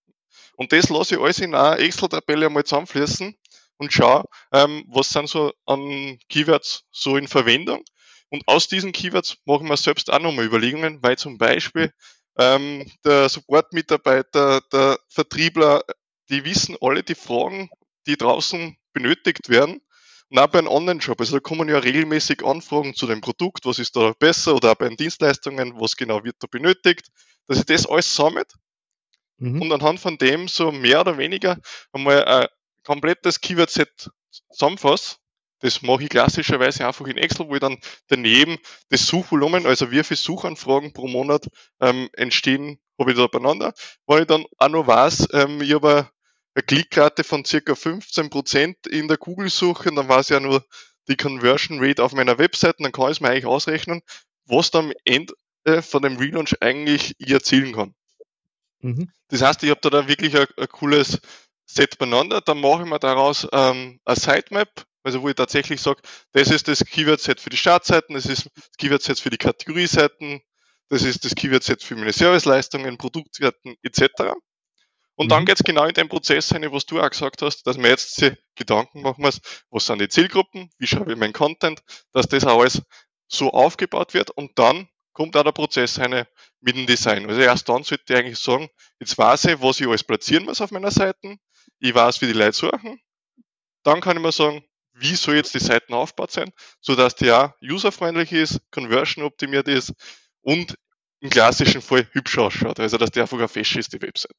Und 0.56 0.72
das 0.72 0.89
lasse 0.89 1.16
ich 1.16 1.22
alles 1.22 1.38
in 1.38 1.54
einer 1.54 1.77
Excel-Tabelle 1.77 2.48
einmal 2.48 2.63
zusammenfließen 2.63 3.38
und 3.77 3.94
schaue, 3.94 4.24
ähm, 4.51 4.84
was 4.88 5.10
sind 5.10 5.30
so 5.30 5.54
an 5.68 6.18
Keywords 6.30 6.86
so 6.89 7.16
in 7.16 7.27
Verwendung. 7.27 7.84
Und 8.30 8.42
aus 8.48 8.70
diesen 8.70 8.92
Keywords 8.92 9.38
machen 9.46 9.68
wir 9.68 9.77
selbst 9.77 10.12
auch 10.12 10.18
nochmal 10.18 10.46
Überlegungen, 10.46 10.98
weil 11.04 11.16
zum 11.16 11.38
Beispiel 11.38 11.94
ähm, 12.39 12.89
der 13.06 13.30
Support-Mitarbeiter, 13.30 14.62
der 14.72 14.98
Vertriebler, 15.10 15.84
die 16.29 16.46
wissen 16.46 16.77
alle 16.81 17.03
die 17.03 17.15
Fragen, 17.15 17.69
die 18.05 18.17
draußen 18.17 18.77
benötigt 18.93 19.50
werden. 19.50 19.81
Und 20.29 20.39
auch 20.39 20.48
bei 20.48 20.60
einem 20.60 20.67
Online-Shop, 20.67 21.19
also 21.19 21.38
da 21.38 21.39
kommen 21.39 21.69
ja 21.69 21.77
regelmäßig 21.77 22.43
Anfragen 22.43 22.93
zu 22.93 23.07
dem 23.07 23.22
Produkt, 23.22 23.65
was 23.65 23.79
ist 23.79 23.96
da 23.96 24.13
besser 24.19 24.55
oder 24.55 24.72
auch 24.72 24.75
bei 24.75 24.89
den 24.89 24.98
Dienstleistungen, 24.98 25.79
was 25.79 25.96
genau 25.96 26.24
wird 26.24 26.36
da 26.39 26.48
benötigt, 26.48 27.07
dass 27.48 27.60
ich 27.60 27.65
das 27.65 27.86
alles 27.86 28.13
sammelt 28.13 28.51
mhm. 29.38 29.62
und 29.62 29.72
anhand 29.72 30.00
von 30.00 30.17
dem 30.17 30.48
so 30.48 30.72
mehr 30.72 31.01
oder 31.01 31.17
weniger 31.17 31.60
einmal 31.93 32.25
ein 32.25 32.48
komplettes 32.84 33.39
Keyword-Set 33.39 34.10
zusammenfasse. 34.51 35.17
Das 35.60 35.81
mache 35.81 36.03
ich 36.03 36.10
klassischerweise 36.10 36.86
einfach 36.86 37.07
in 37.07 37.17
Excel, 37.17 37.48
wo 37.48 37.55
ich 37.55 37.62
dann 37.62 37.79
daneben 38.07 38.57
das 38.89 39.07
Suchvolumen, 39.07 39.65
also 39.65 39.91
wie 39.91 40.03
viele 40.03 40.17
Suchanfragen 40.17 40.93
pro 40.93 41.07
Monat 41.07 41.48
ähm, 41.79 42.10
entstehen, 42.13 42.79
habe 43.00 43.12
ich 43.12 43.17
da 43.17 43.27
beieinander. 43.27 43.74
Weil 44.05 44.22
ich 44.22 44.27
dann 44.27 44.46
auch 44.57 44.69
noch 44.69 44.86
weiß, 44.86 45.29
ähm, 45.34 45.62
ich 45.62 45.74
habe 45.74 46.10
eine 46.58 46.64
Klickrate 46.64 47.24
von 47.24 47.46
circa 47.46 47.74
15% 47.74 48.90
in 48.90 49.08
der 49.08 49.18
Google-Suche, 49.18 49.94
dann 49.94 50.10
weiß 50.10 50.26
ich 50.26 50.34
ja 50.34 50.40
nur, 50.40 50.66
die 51.08 51.16
Conversion 51.16 51.80
Rate 51.80 52.04
auf 52.04 52.14
meiner 52.14 52.40
Webseite, 52.40 52.78
dann 52.80 52.92
kann 52.92 53.06
ich 53.06 53.18
es 53.18 53.22
mir 53.22 53.30
eigentlich 53.30 53.46
ausrechnen, 53.46 54.02
was 54.46 54.72
dann 54.72 54.86
am 54.86 54.94
Ende 55.06 55.36
von 55.84 56.02
dem 56.02 56.18
Relaunch 56.18 56.56
eigentlich 56.60 57.14
ich 57.20 57.30
erzielen 57.30 57.74
kann. 57.74 57.94
Mhm. 58.80 59.12
Das 59.28 59.44
heißt, 59.44 59.62
ich 59.64 59.70
habe 59.70 59.82
da, 59.82 59.90
da 59.92 60.08
wirklich 60.08 60.36
ein, 60.36 60.48
ein, 60.58 60.68
cooles 60.68 61.20
Set 61.66 62.00
beieinander, 62.00 62.42
dann 62.42 62.60
mache 62.60 62.84
ich 62.84 62.90
mir 62.90 63.00
daraus 63.00 63.48
ähm, 63.52 64.00
eine 64.04 64.16
Sitemap, 64.16 64.86
also 65.04 65.22
wo 65.22 65.30
ich 65.30 65.36
tatsächlich 65.36 65.80
sage, 65.80 66.02
das 66.32 66.50
ist 66.50 66.68
das 66.68 66.84
Keyword-Set 66.84 67.40
für 67.40 67.52
die 67.52 67.58
Startseiten, 67.58 68.16
das 68.16 68.26
ist 68.26 68.50
das 68.56 68.78
Keyword-Set 68.80 69.20
für 69.20 69.30
die 69.30 69.38
Kategorieseiten, 69.38 70.42
das 70.90 71.04
ist 71.04 71.24
das 71.24 71.36
Keyword-Set 71.36 71.84
für 71.84 71.96
meine 71.96 72.14
Serviceleistungen, 72.14 72.98
Produktseiten 72.98 73.76
etc. 73.84 74.34
Und 75.18 75.26
mhm. 75.26 75.30
dann 75.30 75.46
geht's 75.46 75.64
genau 75.64 75.86
in 75.86 75.94
den 75.94 76.10
Prozess 76.10 76.54
rein, 76.54 76.72
was 76.72 76.86
du 76.86 77.02
auch 77.02 77.10
gesagt 77.10 77.42
hast, 77.42 77.64
dass 77.64 77.78
wir 77.78 77.90
jetzt 77.90 78.22
die 78.22 78.34
Gedanken 78.56 79.02
machen 79.02 79.24
muss, 79.24 79.42
was 79.70 79.86
sind 79.86 80.00
die 80.00 80.10
Zielgruppen, 80.10 80.70
wie 80.78 80.88
schreibe 80.88 81.12
ich 81.12 81.18
meinen 81.18 81.34
Content, 81.34 81.82
dass 82.14 82.28
das 82.28 82.46
alles 82.46 82.84
so 83.28 83.52
aufgebaut 83.52 84.14
wird 84.14 84.30
und 84.32 84.58
dann 84.60 84.88
kommt 85.14 85.36
auch 85.36 85.44
der 85.44 85.52
Prozess 85.52 86.00
rein 86.00 86.26
mit 86.62 86.76
dem 86.76 86.86
Design. 86.86 87.28
Also 87.28 87.42
erst 87.42 87.68
dann 87.68 87.84
sollte 87.84 88.04
ich 88.08 88.16
eigentlich 88.16 88.38
sagen, 88.38 88.70
jetzt 89.00 89.18
weiß 89.18 89.46
ich, 89.46 89.62
was 89.62 89.80
ich 89.80 89.88
alles 89.88 90.04
platzieren 90.04 90.46
muss 90.46 90.62
auf 90.62 90.70
meiner 90.70 90.92
Seite, 90.92 91.38
ich 91.80 91.96
weiß, 91.96 92.22
wie 92.22 92.28
die 92.28 92.34
Leute 92.34 92.54
suchen, 92.54 93.02
dann 93.84 94.02
kann 94.02 94.18
ich 94.18 94.24
mir 94.24 94.32
sagen, 94.32 94.64
wie 94.94 95.16
soll 95.16 95.36
jetzt 95.36 95.54
die 95.56 95.60
Seiten 95.60 95.94
aufgebaut 95.94 96.32
sein, 96.32 96.52
sodass 96.80 97.16
die 97.16 97.32
auch 97.32 97.52
userfreundlich 97.64 98.32
ist, 98.32 98.62
conversion 98.70 99.26
optimiert 99.26 99.68
ist 99.68 99.94
und 100.42 100.76
im 101.22 101.32
klassischen 101.32 101.82
Fall 101.82 102.08
hübsch 102.12 102.38
ausschaut. 102.38 102.80
Also 102.80 102.98
dass 102.98 103.10
der 103.10 103.24
einfach 103.24 103.50
fest 103.50 103.76
ist, 103.76 103.94
die 103.94 104.02
Website. 104.02 104.36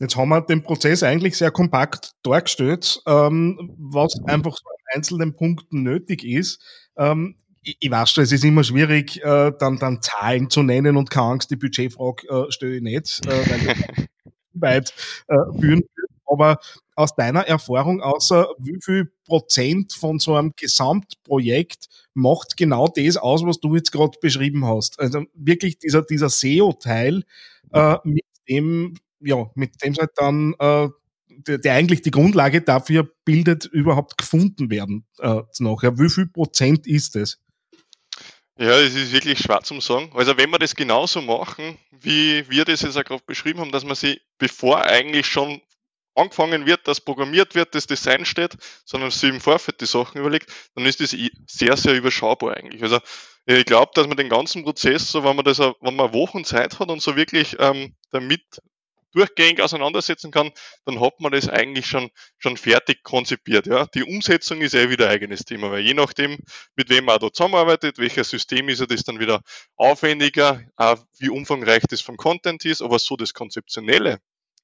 Jetzt 0.00 0.16
haben 0.16 0.28
wir 0.28 0.40
den 0.40 0.62
Prozess 0.62 1.02
eigentlich 1.02 1.36
sehr 1.36 1.50
kompakt 1.50 2.12
dargestellt, 2.22 3.00
ähm, 3.06 3.74
was 3.78 4.14
einfach 4.26 4.56
so 4.56 4.68
an 4.68 4.96
einzelnen 4.96 5.36
Punkten 5.36 5.82
nötig 5.82 6.24
ist. 6.24 6.60
Ähm, 6.96 7.36
ich, 7.62 7.76
ich 7.80 7.90
weiß 7.90 8.10
schon, 8.10 8.24
es 8.24 8.32
ist 8.32 8.44
immer 8.44 8.64
schwierig, 8.64 9.22
äh, 9.22 9.52
dann, 9.58 9.78
dann 9.78 10.02
Zahlen 10.02 10.50
zu 10.50 10.62
nennen 10.62 10.96
und 10.96 11.10
keine 11.10 11.28
Angst, 11.28 11.50
die 11.50 11.56
Budgetfrage 11.56 12.28
äh, 12.28 12.50
stelle 12.50 12.76
ich 12.76 12.82
nicht, 12.82 13.26
äh, 13.26 13.30
weil 13.30 14.08
weit 14.54 14.94
äh, 15.28 15.60
führen. 15.60 15.82
Aber 16.26 16.58
aus 16.96 17.14
deiner 17.14 17.46
Erfahrung, 17.46 18.00
außer 18.00 18.48
wie 18.58 18.78
viel 18.82 19.12
Prozent 19.26 19.92
von 19.92 20.18
so 20.18 20.34
einem 20.34 20.52
Gesamtprojekt 20.56 21.88
macht 22.14 22.56
genau 22.56 22.88
das 22.88 23.16
aus, 23.16 23.44
was 23.44 23.60
du 23.60 23.74
jetzt 23.76 23.92
gerade 23.92 24.18
beschrieben 24.20 24.66
hast? 24.66 24.98
Also 24.98 25.24
wirklich 25.34 25.78
dieser, 25.78 26.02
dieser 26.02 26.30
SEO-Teil, 26.30 27.24
äh, 27.72 27.96
mit 28.04 28.24
dem 28.48 28.94
ja, 29.24 29.50
mit 29.54 29.82
dem 29.82 29.94
halt 29.96 30.10
dann 30.16 30.54
äh, 30.58 30.88
der, 31.28 31.58
der, 31.58 31.74
eigentlich 31.74 32.02
die 32.02 32.10
Grundlage 32.10 32.60
dafür 32.62 33.08
bildet, 33.24 33.64
überhaupt 33.64 34.16
gefunden 34.18 34.70
werden 34.70 35.06
äh, 35.18 35.42
nachher. 35.58 35.98
Wie 35.98 36.08
viel 36.08 36.26
Prozent 36.26 36.86
ist 36.86 37.16
es? 37.16 37.40
Ja, 38.56 38.78
es 38.78 38.94
ist 38.94 39.12
wirklich 39.12 39.40
schwer 39.40 39.62
zu 39.62 39.80
sagen. 39.80 40.12
Also 40.14 40.36
wenn 40.36 40.50
wir 40.50 40.60
das 40.60 40.76
genauso 40.76 41.20
machen, 41.20 41.76
wie 41.90 42.48
wir 42.48 42.64
das 42.64 42.82
jetzt 42.82 42.96
auch 42.96 43.04
gerade 43.04 43.22
beschrieben 43.26 43.60
haben, 43.60 43.72
dass 43.72 43.84
man 43.84 43.96
sie, 43.96 44.20
bevor 44.38 44.84
eigentlich 44.84 45.26
schon 45.26 45.60
angefangen 46.14 46.64
wird, 46.64 46.86
dass 46.86 47.00
programmiert 47.00 47.56
wird, 47.56 47.74
das 47.74 47.88
Design 47.88 48.24
steht, 48.24 48.56
sondern 48.84 49.10
sie 49.10 49.28
im 49.28 49.40
Vorfeld 49.40 49.80
die 49.80 49.86
Sachen 49.86 50.20
überlegt, 50.20 50.52
dann 50.76 50.86
ist 50.86 51.00
das 51.00 51.16
sehr, 51.48 51.76
sehr 51.76 51.94
überschaubar 51.94 52.56
eigentlich. 52.56 52.82
Also 52.82 53.00
ich 53.46 53.64
glaube, 53.64 53.90
dass 53.94 54.06
man 54.06 54.16
den 54.16 54.28
ganzen 54.28 54.62
Prozess, 54.62 55.10
so 55.10 55.24
wenn 55.24 55.36
man 55.36 55.44
das, 55.44 55.58
wenn 55.58 55.96
man 55.96 56.12
Wochen 56.12 56.44
Zeit 56.44 56.78
hat 56.78 56.90
und 56.90 57.02
so 57.02 57.16
wirklich 57.16 57.56
ähm, 57.58 57.94
damit 58.12 58.42
durchgängig 59.14 59.60
auseinandersetzen 59.60 60.30
kann, 60.30 60.50
dann 60.84 61.00
hat 61.00 61.20
man 61.20 61.32
das 61.32 61.48
eigentlich 61.48 61.86
schon, 61.86 62.10
schon 62.38 62.56
fertig 62.56 63.02
konzipiert. 63.02 63.66
Ja. 63.66 63.86
Die 63.86 64.04
Umsetzung 64.04 64.60
ist 64.60 64.74
eh 64.74 64.90
wieder 64.90 65.06
ein 65.06 65.12
eigenes 65.12 65.44
Thema, 65.44 65.70
weil 65.70 65.80
je 65.80 65.94
nachdem, 65.94 66.38
mit 66.76 66.88
wem 66.88 67.04
man 67.04 67.18
da 67.18 67.32
zusammenarbeitet, 67.32 67.98
welches 67.98 68.30
System 68.30 68.68
ist, 68.68 68.80
das 68.90 69.04
dann 69.04 69.20
wieder 69.20 69.40
aufwendiger, 69.76 70.62
auch 70.76 70.98
wie 71.18 71.28
umfangreich 71.28 71.84
das 71.88 72.00
vom 72.00 72.16
Content 72.16 72.64
ist, 72.64 72.82
aber 72.82 72.98
so 72.98 73.16
das 73.16 73.34
Konzeptionelle, 73.34 74.18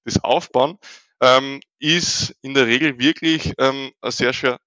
das 0.05 0.23
Aufbauen, 0.23 0.79
ähm, 1.21 1.61
ist 1.79 2.35
in 2.43 2.55
der 2.55 2.67
Regel 2.67 2.99
wirklich 2.99 3.53
ähm, 3.59 3.93
ein 4.01 4.11
sehr, 4.11 4.33
sehr 4.33 4.59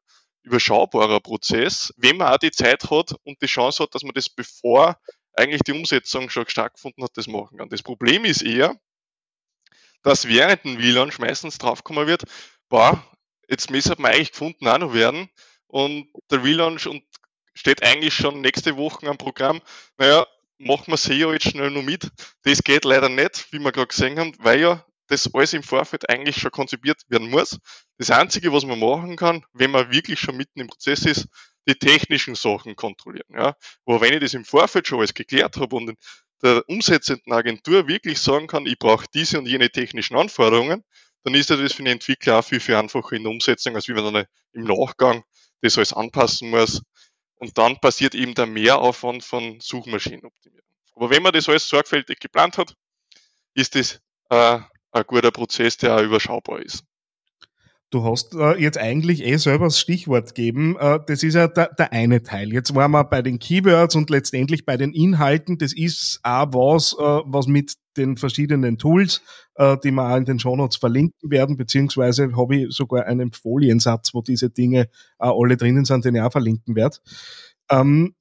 überschaubarer 0.44 1.20
Prozess, 1.20 1.94
wenn 1.98 2.18
man 2.18 2.28
auch 2.34 2.38
die 2.38 2.52
Zeit 2.52 2.90
hat 2.92 3.16
und 3.24 3.42
die 3.42 3.48
Chance 3.48 3.84
hat, 3.84 3.96
dass 3.96 4.04
man 4.04 4.14
das 4.14 4.30
bevor 4.30 4.98
eigentlich 5.36 5.62
die 5.62 5.72
Umsetzung 5.72 6.30
schon 6.30 6.48
stattgefunden 6.48 7.04
hat, 7.04 7.18
das 7.18 7.28
machen 7.28 7.58
kann. 7.58 7.70
Das 7.70 7.82
Problem 7.82 8.26
ist 8.26 8.44
eher, 8.44 8.76
dass 10.04 10.28
während 10.28 10.64
dem 10.64 10.78
Relaunch 10.78 11.20
meistens 11.20 11.58
draufkommen 11.58 12.08
wird, 12.08 12.24
boah, 12.70 13.04
jetzt 13.50 13.72
müsste 13.72 13.96
man 14.00 14.12
eigentlich 14.12 14.32
gefunden 14.32 14.68
auch 14.68 14.78
noch 14.78 14.94
werden 14.94 15.30
und 15.68 16.08
der 16.30 16.44
Relaunch 16.44 16.88
und 16.88 17.04
steht 17.54 17.84
eigentlich 17.84 18.14
schon 18.14 18.42
nächste 18.42 18.78
Woche 18.78 19.08
am 19.08 19.18
Programm, 19.18 19.62
naja, 19.98 20.28
machen 20.58 20.92
wir 20.92 20.98
SEO 20.98 21.34
jetzt 21.34 21.50
schnell 21.50 21.72
noch 21.72 21.84
mit. 21.84 22.10
Das 22.44 22.64
geht 22.64 22.86
leider 22.86 23.10
nicht, 23.10 23.52
wie 23.52 23.60
wir 23.60 23.72
gerade 23.72 23.88
gesehen 23.88 24.20
haben, 24.20 24.34
weil 24.40 24.60
ja 24.60 24.86
das 25.08 25.34
alles 25.34 25.54
im 25.54 25.64
Vorfeld 25.64 26.10
eigentlich 26.10 26.38
schon 26.38 26.52
konzipiert 26.52 27.02
werden 27.08 27.30
muss. 27.30 27.60
Das 27.98 28.10
Einzige, 28.10 28.54
was 28.54 28.66
man 28.66 28.80
machen 28.80 29.16
kann, 29.16 29.46
wenn 29.54 29.72
man 29.72 29.92
wirklich 29.92 30.20
schon 30.20 30.38
mitten 30.38 30.60
im 30.60 30.68
Prozess 30.68 31.06
ist, 31.06 31.28
die 31.68 31.76
technischen 31.76 32.36
Sachen 32.36 32.76
kontrollieren. 32.76 33.28
Ja. 33.30 33.56
Aber 33.86 34.02
wenn 34.02 34.14
ich 34.14 34.20
das 34.20 34.34
im 34.34 34.46
Vorfeld 34.46 34.88
schon 34.88 35.00
alles 35.00 35.14
geklärt 35.14 35.58
habe 35.58 35.76
und 35.76 35.96
der 36.44 36.68
umsetzenden 36.68 37.34
Agentur 37.34 37.88
wirklich 37.88 38.20
sagen 38.20 38.48
kann, 38.48 38.66
ich 38.66 38.78
brauche 38.78 39.06
diese 39.14 39.40
und 39.40 39.48
jene 39.48 39.70
technischen 39.70 40.18
Anforderungen, 40.18 40.84
dann 41.24 41.36
ist 41.36 41.50
das 41.50 41.74
für 41.74 41.84
den 41.84 41.94
Entwickler 41.94 42.40
auch 42.40 42.44
viel, 42.44 42.60
viel 42.60 42.76
einfacher 42.76 43.14
in 43.14 43.24
der 43.24 43.32
Umsetzung, 43.32 43.76
als 43.76 43.88
wie 43.88 43.94
man 43.94 44.14
dann 44.14 44.26
im 44.52 44.64
Nachgang 44.66 45.24
das 45.62 45.78
alles 45.78 45.94
anpassen 45.94 46.50
muss. 46.50 46.82
Und 47.36 47.58
dann 47.58 47.80
passiert 47.80 48.14
eben 48.14 48.36
der 48.36 48.46
Mehraufwand 48.46 49.24
von 49.24 49.60
Suchmaschinenoptimierung. 49.62 50.68
Aber 50.96 51.10
wenn 51.10 51.24
man 51.24 51.32
das 51.32 51.48
alles 51.48 51.68
sorgfältig 51.68 52.20
geplant 52.20 52.58
hat, 52.58 52.76
ist 53.54 53.76
das 53.76 54.02
äh, 54.30 54.60
ein 54.92 55.04
guter 55.08 55.32
Prozess, 55.32 55.78
der 55.78 55.96
auch 55.96 56.02
überschaubar 56.02 56.60
ist. 56.60 56.84
Du 57.94 58.04
hast 58.04 58.34
äh, 58.34 58.60
jetzt 58.60 58.80
eigentlich 58.80 59.24
eh 59.24 59.38
selber 59.38 59.66
das 59.66 59.80
Stichwort 59.80 60.34
gegeben. 60.34 60.76
Äh, 60.80 61.00
das 61.06 61.22
ist 61.22 61.36
ja 61.36 61.48
der, 61.48 61.76
der, 61.76 61.94
eine 61.94 62.24
Teil. 62.24 62.52
Jetzt 62.52 62.74
waren 62.74 62.90
wir 62.90 63.04
bei 63.04 63.22
den 63.22 63.38
Keywords 63.38 63.96
und 63.96 64.10
letztendlich 64.10 64.66
bei 64.66 64.78
den 64.78 64.94
Inhalten. 64.94 65.60
Das 65.60 65.74
ist 65.74 66.20
auch 66.24 66.48
was, 66.54 66.94
äh, 66.94 67.22
was 67.32 67.46
mit 67.46 67.76
den 67.96 68.18
verschiedenen 68.18 68.80
Tools, 68.80 69.22
die 69.56 69.92
wir 69.92 70.12
auch 70.12 70.18
in 70.18 70.26
den 70.26 70.40
Shownotes 70.40 70.78
verlinken 70.78 71.30
werden, 71.30 71.58
beziehungsweise 71.58 72.36
habe 72.36 72.56
ich 72.56 72.76
sogar 72.76 73.06
einen 73.06 73.32
Foliensatz, 73.32 74.16
wo 74.16 74.24
diese 74.24 74.50
Dinge 74.50 74.90
auch 75.20 75.40
alle 75.40 75.58
drinnen 75.58 75.86
sind, 75.86 76.04
den 76.04 76.16
ich 76.16 76.22
auch 76.22 76.32
verlinken 76.32 76.76
werde. 76.76 76.98
Ähm, 77.70 78.16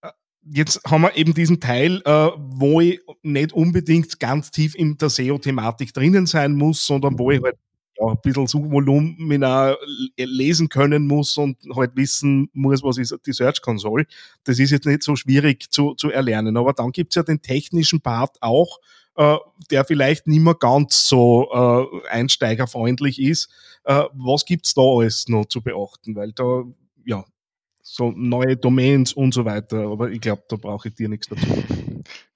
äh, 0.00 0.08
jetzt 0.50 0.80
haben 0.86 1.02
wir 1.02 1.14
eben 1.18 1.34
diesen 1.34 1.60
Teil, 1.60 2.00
wo 2.06 2.80
ich 2.80 2.98
nicht 3.22 3.52
unbedingt 3.52 4.18
ganz 4.20 4.50
tief 4.52 4.74
in 4.74 4.96
der 4.96 5.10
SEO-Thematik 5.10 5.92
drinnen 5.92 6.24
sein 6.24 6.54
muss, 6.54 6.86
sondern 6.86 7.18
wo 7.18 7.30
ich 7.30 7.42
halt 7.42 7.58
ja, 8.00 8.06
ein 8.06 8.18
bisschen 8.22 8.46
Suchvolumina 8.46 9.76
lesen 10.16 10.68
können 10.68 11.06
muss 11.06 11.36
und 11.36 11.58
halt 11.74 11.94
wissen 11.96 12.48
muss, 12.52 12.82
was 12.82 12.98
ist 12.98 13.14
die 13.26 13.32
Search 13.32 13.60
Console. 13.60 14.06
Das 14.44 14.58
ist 14.58 14.70
jetzt 14.70 14.86
nicht 14.86 15.02
so 15.02 15.16
schwierig 15.16 15.70
zu, 15.70 15.94
zu 15.94 16.10
erlernen. 16.10 16.56
Aber 16.56 16.72
dann 16.72 16.92
gibt's 16.92 17.16
ja 17.16 17.22
den 17.22 17.42
technischen 17.42 18.00
Part 18.00 18.38
auch, 18.40 18.78
äh, 19.16 19.36
der 19.70 19.84
vielleicht 19.84 20.26
nicht 20.26 20.40
mehr 20.40 20.54
ganz 20.54 21.06
so 21.06 21.48
äh, 21.52 22.08
einsteigerfreundlich 22.08 23.20
ist. 23.20 23.50
Äh, 23.84 24.04
was 24.14 24.44
gibt's 24.44 24.74
da 24.74 24.82
alles 24.82 25.28
noch 25.28 25.46
zu 25.46 25.60
beachten? 25.60 26.16
Weil 26.16 26.32
da, 26.32 26.64
ja, 27.04 27.24
so 27.82 28.12
neue 28.12 28.56
Domains 28.56 29.12
und 29.12 29.34
so 29.34 29.44
weiter. 29.44 29.88
Aber 29.88 30.10
ich 30.10 30.20
glaube, 30.20 30.44
da 30.48 30.56
brauche 30.56 30.88
ich 30.88 30.94
dir 30.94 31.08
nichts 31.08 31.28
dazu. 31.28 31.46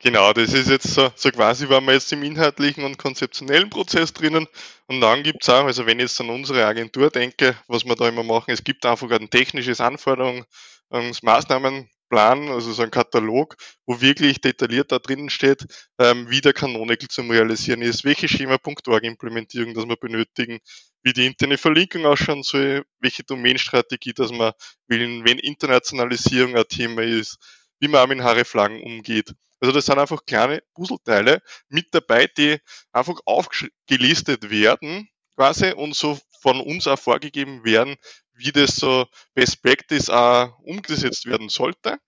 Genau, 0.04 0.32
das 0.34 0.52
ist 0.52 0.68
jetzt 0.68 0.92
so, 0.94 1.10
so 1.16 1.30
quasi, 1.30 1.68
waren 1.70 1.86
wir 1.86 1.94
jetzt 1.94 2.12
im 2.12 2.22
inhaltlichen 2.22 2.84
und 2.84 2.98
konzeptionellen 2.98 3.70
Prozess 3.70 4.12
drinnen. 4.12 4.46
Und 4.86 5.00
dann 5.00 5.22
gibt's 5.22 5.48
auch, 5.48 5.64
also 5.64 5.86
wenn 5.86 5.98
ich 5.98 6.02
jetzt 6.04 6.20
an 6.20 6.28
unsere 6.28 6.66
Agentur 6.66 7.08
denke, 7.10 7.56
was 7.68 7.86
wir 7.86 7.96
da 7.96 8.08
immer 8.08 8.22
machen, 8.22 8.50
es 8.50 8.64
gibt 8.64 8.84
einfach 8.84 9.10
ein 9.10 9.30
technisches 9.30 9.80
Anforderungsmaßnahmen 9.80 11.88
Plan, 12.10 12.48
also 12.50 12.72
so 12.74 12.82
ein 12.82 12.90
Katalog, 12.90 13.56
wo 13.86 14.02
wirklich 14.02 14.42
detailliert 14.42 14.92
da 14.92 14.98
drinnen 14.98 15.30
steht, 15.30 15.64
ähm, 15.98 16.28
wie 16.28 16.42
der 16.42 16.52
Canonical 16.52 17.08
zum 17.08 17.30
Realisieren 17.30 17.80
ist, 17.80 18.04
welche 18.04 18.28
Schema.org-Implementierung 18.28 19.72
das 19.72 19.86
wir 19.86 19.96
benötigen, 19.96 20.58
wie 21.02 21.14
die 21.14 21.24
interne 21.26 21.56
Verlinkung 21.56 22.04
ausschauen 22.04 22.42
soll, 22.42 22.84
welche 23.00 23.24
Domainstrategie 23.24 24.12
das 24.12 24.32
man 24.32 24.52
will, 24.86 25.24
wenn 25.24 25.38
Internationalisierung 25.38 26.56
ein 26.56 26.68
Thema 26.68 27.02
ist, 27.02 27.38
wie 27.80 27.88
man 27.88 28.02
auch 28.02 28.06
mit 28.06 28.20
Haare-Flaggen 28.20 28.82
umgeht. 28.82 29.32
Also 29.60 29.72
das 29.72 29.86
sind 29.86 29.98
einfach 29.98 30.24
kleine 30.26 30.62
Puzzleteile 30.74 31.42
mit 31.68 31.88
dabei, 31.92 32.26
die 32.26 32.58
einfach 32.92 33.18
aufgelistet 33.24 34.50
werden 34.50 35.08
quasi 35.36 35.72
und 35.72 35.94
so 35.94 36.18
von 36.40 36.60
uns 36.60 36.86
auch 36.86 36.98
vorgegeben 36.98 37.64
werden, 37.64 37.96
wie 38.34 38.52
das 38.52 38.76
so 38.76 39.06
Best 39.34 39.62
Practice 39.62 40.10
auch 40.10 40.58
umgesetzt 40.60 41.26
werden 41.26 41.48
sollte. 41.48 41.98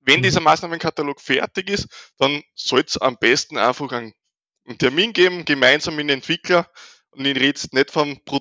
Wenn 0.00 0.20
mhm. 0.20 0.24
dieser 0.24 0.40
Maßnahmenkatalog 0.40 1.20
fertig 1.20 1.70
ist, 1.70 1.88
dann 2.18 2.42
soll 2.54 2.84
es 2.86 2.98
am 2.98 3.16
besten 3.18 3.58
einfach 3.58 3.90
einen, 3.92 4.12
einen 4.66 4.78
Termin 4.78 5.12
geben, 5.12 5.44
gemeinsam 5.44 5.96
mit 5.96 6.08
dem 6.08 6.14
Entwickler. 6.14 6.70
Und 7.10 7.24
ich 7.24 7.36
rede 7.36 7.46
jetzt 7.46 7.72
nicht 7.72 7.90
vom 7.90 8.22
Pro 8.24 8.40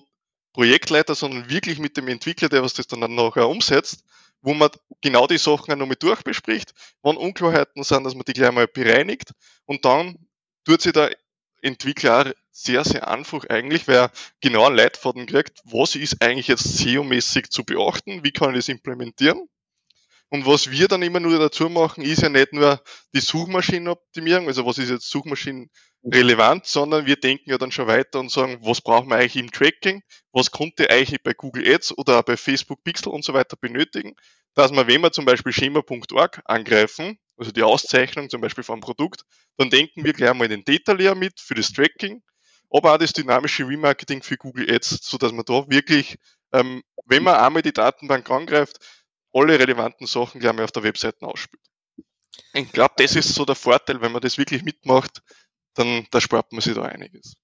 Projektleiter, 0.53 1.15
sondern 1.15 1.49
wirklich 1.49 1.79
mit 1.79 1.95
dem 1.95 2.09
Entwickler, 2.09 2.49
der 2.49 2.61
was 2.61 2.73
das 2.73 2.85
dann 2.85 2.99
nachher 2.99 3.47
umsetzt, 3.47 4.03
wo 4.41 4.53
man 4.53 4.69
genau 5.01 5.27
die 5.27 5.37
Sachen 5.37 5.77
nochmal 5.77 5.95
durchbespricht, 5.95 6.73
wann 7.01 7.17
Unklarheiten 7.17 7.83
sind, 7.83 8.03
dass 8.03 8.15
man 8.15 8.23
die 8.27 8.33
gleich 8.33 8.51
mal 8.51 8.67
bereinigt 8.67 9.31
und 9.65 9.85
dann 9.85 10.17
tut 10.65 10.81
sich 10.81 10.93
der 10.93 11.15
Entwickler 11.61 12.27
auch 12.27 12.31
sehr, 12.51 12.83
sehr 12.83 13.07
einfach 13.07 13.45
eigentlich, 13.49 13.87
weil 13.87 13.95
er 13.95 14.11
genau 14.41 14.65
einen 14.65 14.75
Leitfaden 14.75 15.25
kriegt, 15.25 15.61
was 15.63 15.95
ist 15.95 16.21
eigentlich 16.21 16.47
jetzt 16.47 16.77
SEO-mäßig 16.77 17.49
zu 17.49 17.63
beachten, 17.63 18.23
wie 18.23 18.31
kann 18.31 18.51
ich 18.51 18.57
das 18.57 18.69
implementieren. 18.69 19.47
Und 20.29 20.45
was 20.45 20.71
wir 20.71 20.87
dann 20.87 21.01
immer 21.01 21.19
nur 21.19 21.37
dazu 21.39 21.69
machen, 21.69 22.03
ist 22.03 22.21
ja 22.21 22.29
nicht 22.29 22.53
nur 22.53 22.81
die 23.13 23.19
Suchmaschinenoptimierung, 23.19 24.47
also 24.47 24.65
was 24.65 24.77
ist 24.77 24.89
jetzt 24.89 25.09
Suchmaschinen 25.09 25.69
relevant, 26.03 26.65
sondern 26.65 27.05
wir 27.05 27.15
denken 27.15 27.49
ja 27.49 27.57
dann 27.57 27.71
schon 27.71 27.87
weiter 27.87 28.19
und 28.19 28.31
sagen, 28.31 28.59
was 28.61 28.81
brauchen 28.81 29.09
wir 29.09 29.17
eigentlich 29.17 29.35
im 29.35 29.51
Tracking, 29.51 30.01
was 30.31 30.51
konnte 30.51 30.89
eigentlich 30.89 31.21
bei 31.21 31.33
Google 31.33 31.67
Ads 31.71 31.97
oder 31.97 32.23
bei 32.23 32.37
Facebook 32.37 32.83
Pixel 32.83 33.11
und 33.11 33.23
so 33.23 33.33
weiter 33.33 33.55
benötigen, 33.55 34.15
dass 34.55 34.71
wir, 34.71 34.87
wenn 34.87 35.01
wir 35.01 35.11
zum 35.11 35.25
Beispiel 35.25 35.53
schema.org 35.53 36.41
angreifen, 36.45 37.19
also 37.37 37.51
die 37.51 37.63
Auszeichnung 37.63 38.29
zum 38.29 38.41
Beispiel 38.41 38.63
vom 38.63 38.79
Produkt, 38.79 39.23
dann 39.57 39.69
denken 39.69 40.03
wir 40.03 40.13
gleich 40.13 40.33
mal 40.33 40.47
den 40.47 40.63
Data 40.63 40.93
Layer 40.93 41.15
mit 41.15 41.39
für 41.39 41.53
das 41.53 41.71
Tracking, 41.71 42.21
aber 42.71 42.93
auch 42.93 42.97
das 42.97 43.13
dynamische 43.13 43.67
Remarketing 43.67 44.23
für 44.23 44.37
Google 44.37 44.73
Ads, 44.73 44.99
so 45.03 45.17
dass 45.17 45.31
man 45.31 45.45
da 45.45 45.65
wirklich, 45.67 46.17
ähm, 46.51 46.81
wenn 47.05 47.23
man 47.23 47.35
einmal 47.35 47.61
die 47.61 47.73
Datenbank 47.73 48.29
angreift, 48.29 48.77
alle 49.33 49.59
relevanten 49.59 50.07
Sachen 50.07 50.41
gleich 50.41 50.53
mal 50.53 50.63
auf 50.63 50.71
der 50.71 50.83
Webseite 50.83 51.25
ausspielt. 51.25 51.61
Ich 52.53 52.71
glaube, 52.71 52.93
das 52.97 53.15
ist 53.15 53.33
so 53.33 53.45
der 53.45 53.55
Vorteil, 53.55 54.01
wenn 54.01 54.11
man 54.11 54.21
das 54.21 54.37
wirklich 54.37 54.63
mitmacht, 54.63 55.21
dann 55.75 56.05
da 56.11 56.21
spart 56.21 56.51
man 56.51 56.61
sich 56.61 56.73
da 56.73 56.83
einiges. 56.83 57.35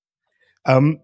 Ähm, 0.66 1.02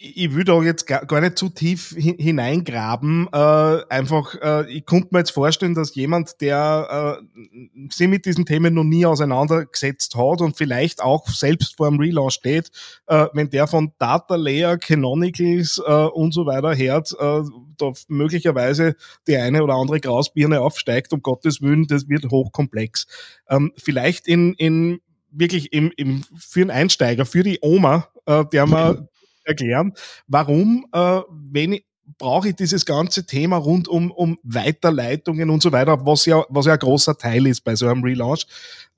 ich 0.00 0.32
will 0.32 0.44
da 0.44 0.62
jetzt 0.62 0.86
gar, 0.86 1.20
nicht 1.20 1.36
zu 1.36 1.48
tief 1.48 1.92
hineingraben. 1.98 3.28
Äh, 3.32 3.80
einfach, 3.88 4.36
äh, 4.40 4.70
ich 4.70 4.86
konnte 4.86 5.08
mir 5.10 5.18
jetzt 5.18 5.32
vorstellen, 5.32 5.74
dass 5.74 5.96
jemand, 5.96 6.40
der 6.40 7.18
äh, 7.20 7.90
sich 7.90 8.06
mit 8.06 8.24
diesen 8.24 8.46
Themen 8.46 8.74
noch 8.74 8.84
nie 8.84 9.04
auseinandergesetzt 9.04 10.14
hat 10.14 10.40
und 10.40 10.56
vielleicht 10.56 11.02
auch 11.02 11.26
selbst 11.26 11.76
vor 11.76 11.88
dem 11.88 11.98
Relaunch 11.98 12.34
steht, 12.34 12.70
äh, 13.08 13.26
wenn 13.32 13.50
der 13.50 13.66
von 13.66 13.92
Data 13.98 14.36
Layer, 14.36 14.78
Canonicals 14.78 15.82
äh, 15.84 15.92
und 15.92 16.32
so 16.32 16.46
weiter 16.46 16.76
hört, 16.76 17.12
äh, 17.18 17.42
da 17.76 17.92
möglicherweise 18.06 18.94
die 19.26 19.36
eine 19.36 19.64
oder 19.64 19.74
andere 19.74 19.98
Grausbirne 19.98 20.60
aufsteigt, 20.60 21.12
um 21.12 21.22
Gottes 21.22 21.60
Willen, 21.60 21.88
das 21.88 22.08
wird 22.08 22.30
hochkomplex. 22.30 23.08
Ähm, 23.48 23.72
vielleicht 23.76 24.28
in, 24.28 24.54
in 24.54 25.00
wirklich 25.30 25.72
im, 25.72 25.92
im, 25.96 26.24
für 26.36 26.60
einen 26.60 26.70
Einsteiger, 26.70 27.26
für 27.26 27.42
die 27.42 27.58
Oma, 27.62 28.08
äh, 28.26 28.44
der 28.52 28.66
man 28.66 29.08
erklären, 29.44 29.94
warum, 30.26 30.86
äh, 30.92 31.20
wenn 31.30 31.78
brauche 32.16 32.48
ich 32.48 32.56
dieses 32.56 32.86
ganze 32.86 33.26
Thema 33.26 33.56
rund 33.56 33.86
um, 33.86 34.10
um 34.10 34.38
Weiterleitungen 34.42 35.50
und 35.50 35.62
so 35.62 35.72
weiter, 35.72 36.06
was 36.06 36.24
ja, 36.24 36.44
was 36.48 36.66
ja 36.66 36.72
ein 36.72 36.78
großer 36.78 37.18
Teil 37.18 37.46
ist 37.46 37.62
bei 37.62 37.76
so 37.76 37.86
einem 37.86 38.02
Relaunch. 38.02 38.46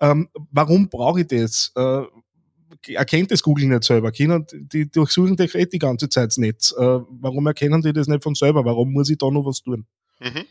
Ähm, 0.00 0.28
warum 0.52 0.88
brauche 0.88 1.22
ich 1.22 1.26
das? 1.26 1.72
Äh, 1.74 2.94
erkennt 2.94 3.30
das 3.30 3.42
Google 3.42 3.66
nicht 3.66 3.84
selber? 3.84 4.12
Kinder, 4.12 4.44
die 4.52 4.90
durchsuchen 4.90 5.36
dich 5.36 5.54
eh 5.54 5.66
die 5.66 5.78
ganze 5.78 6.08
Zeit 6.08 6.28
das 6.28 6.38
Netz. 6.38 6.72
Äh, 6.72 7.00
warum 7.10 7.46
erkennen 7.46 7.82
die 7.82 7.92
das 7.92 8.06
nicht 8.06 8.22
von 8.22 8.34
selber? 8.34 8.64
Warum 8.64 8.92
muss 8.92 9.10
ich 9.10 9.18
da 9.18 9.30
noch 9.30 9.44
was 9.44 9.62
tun? 9.62 9.86
Mhm. 10.20 10.44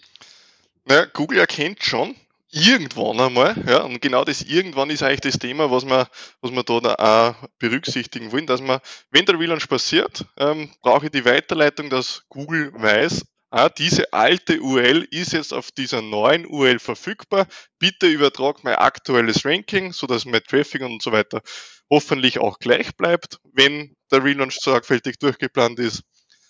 Naja, 0.86 1.05
Google 1.13 1.39
erkennt 1.39 1.83
schon, 1.83 2.15
irgendwann 2.51 3.20
einmal, 3.20 3.56
ja, 3.68 3.84
und 3.84 4.01
genau 4.01 4.24
das 4.24 4.41
irgendwann 4.41 4.89
ist 4.89 5.03
eigentlich 5.03 5.22
das 5.22 5.39
Thema, 5.39 5.70
was 5.70 5.86
wir, 5.86 6.08
was 6.41 6.51
wir 6.51 6.63
da, 6.63 6.96
auch 6.96 7.48
berücksichtigen 7.60 8.32
wollen, 8.32 8.48
dass 8.48 8.62
man, 8.62 8.79
wenn 9.12 9.25
der 9.25 9.39
Relaunch 9.39 9.68
passiert, 9.68 10.25
ähm, 10.38 10.72
brauche 10.82 11.06
ich 11.06 11.12
die 11.12 11.25
Weiterleitung, 11.25 11.89
dass 11.89 12.24
Google 12.29 12.72
weiß, 12.74 13.25
ah, 13.51 13.70
diese 13.70 14.12
alte 14.13 14.62
URL 14.62 15.08
ist 15.12 15.34
jetzt 15.34 15.53
auf 15.53 15.72
dieser 15.72 16.01
neuen 16.01 16.46
URL 16.46 16.79
verfügbar, 16.79 17.48
bitte 17.77 18.08
übertrag 18.08 18.63
mein 18.63 18.75
aktuelles 18.75 19.46
Ranking, 19.46 19.94
so 19.94 20.08
dass 20.08 20.25
mein 20.25 20.44
Traffic 20.44 20.82
und 20.82 21.01
so 21.01 21.12
weiter 21.12 21.41
hoffentlich 21.89 22.39
auch 22.39 22.60
gleich 22.60 22.96
bleibt, 22.96 23.39
wenn 23.53 23.96
der 24.12 24.24
Relaunch 24.24 24.58
sorgfältig 24.60 25.20
durchgeplant 25.20 25.79
ist. 25.79 26.03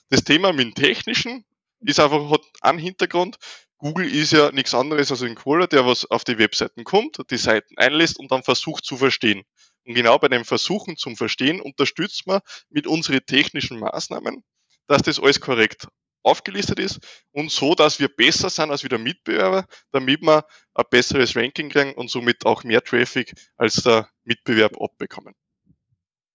Das 0.09 0.23
Thema 0.23 0.51
mit 0.53 0.65
dem 0.65 0.73
Technischen 0.75 1.45
ist 1.81 1.99
einfach, 1.99 2.29
hat 2.29 2.41
einen 2.61 2.79
Hintergrund. 2.79 3.37
Google 3.79 4.13
ist 4.13 4.33
ja 4.33 4.51
nichts 4.51 4.73
anderes 4.73 5.09
als 5.09 5.23
ein 5.23 5.35
Crawler, 5.35 5.67
der 5.67 5.85
was 5.85 6.05
auf 6.05 6.25
die 6.25 6.37
Webseiten 6.37 6.83
kommt, 6.83 7.17
die 7.31 7.37
Seiten 7.37 7.77
einlässt 7.77 8.19
und 8.19 8.29
dann 8.31 8.43
versucht 8.43 8.83
zu 8.83 8.97
verstehen. 8.97 9.43
Und 9.85 9.95
genau 9.95 10.17
bei 10.19 10.27
dem 10.27 10.43
Versuchen 10.43 10.97
zum 10.97 11.15
Verstehen 11.15 11.61
unterstützt 11.61 12.27
man 12.27 12.41
mit 12.69 12.87
unseren 12.87 13.25
technischen 13.25 13.79
Maßnahmen, 13.79 14.43
dass 14.87 15.01
das 15.01 15.19
alles 15.19 15.39
korrekt 15.39 15.87
aufgelistet 16.23 16.79
ist 16.79 16.99
und 17.31 17.51
so, 17.51 17.73
dass 17.73 18.01
wir 18.01 18.09
besser 18.09 18.49
sind 18.49 18.69
als 18.69 18.83
wieder 18.83 18.97
Mitbewerber, 18.97 19.65
damit 19.91 20.21
wir 20.21 20.45
ein 20.73 20.85
besseres 20.91 21.37
Ranking 21.37 21.69
kriegen 21.69 21.93
und 21.93 22.09
somit 22.09 22.45
auch 22.45 22.65
mehr 22.65 22.83
Traffic 22.83 23.33
als 23.55 23.75
der 23.75 24.09
Mitbewerb 24.25 24.79
abbekommen. 24.81 25.33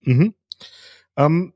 Mhm. 0.01 0.33
Ähm, 1.15 1.53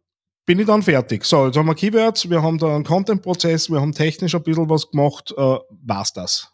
bin 0.49 0.57
ich 0.57 0.65
dann 0.65 0.81
fertig. 0.81 1.25
So, 1.25 1.45
jetzt 1.45 1.57
haben 1.57 1.67
wir 1.67 1.75
Keywords, 1.75 2.27
wir 2.27 2.41
haben 2.41 2.57
da 2.57 2.73
einen 2.73 2.83
Content-Prozess, 2.83 3.69
wir 3.69 3.79
haben 3.81 3.93
technisch 3.93 4.33
ein 4.33 4.41
bisschen 4.41 4.67
was 4.67 4.89
gemacht. 4.89 5.31
Äh, 5.37 5.57
war's 5.85 6.11
das? 6.11 6.51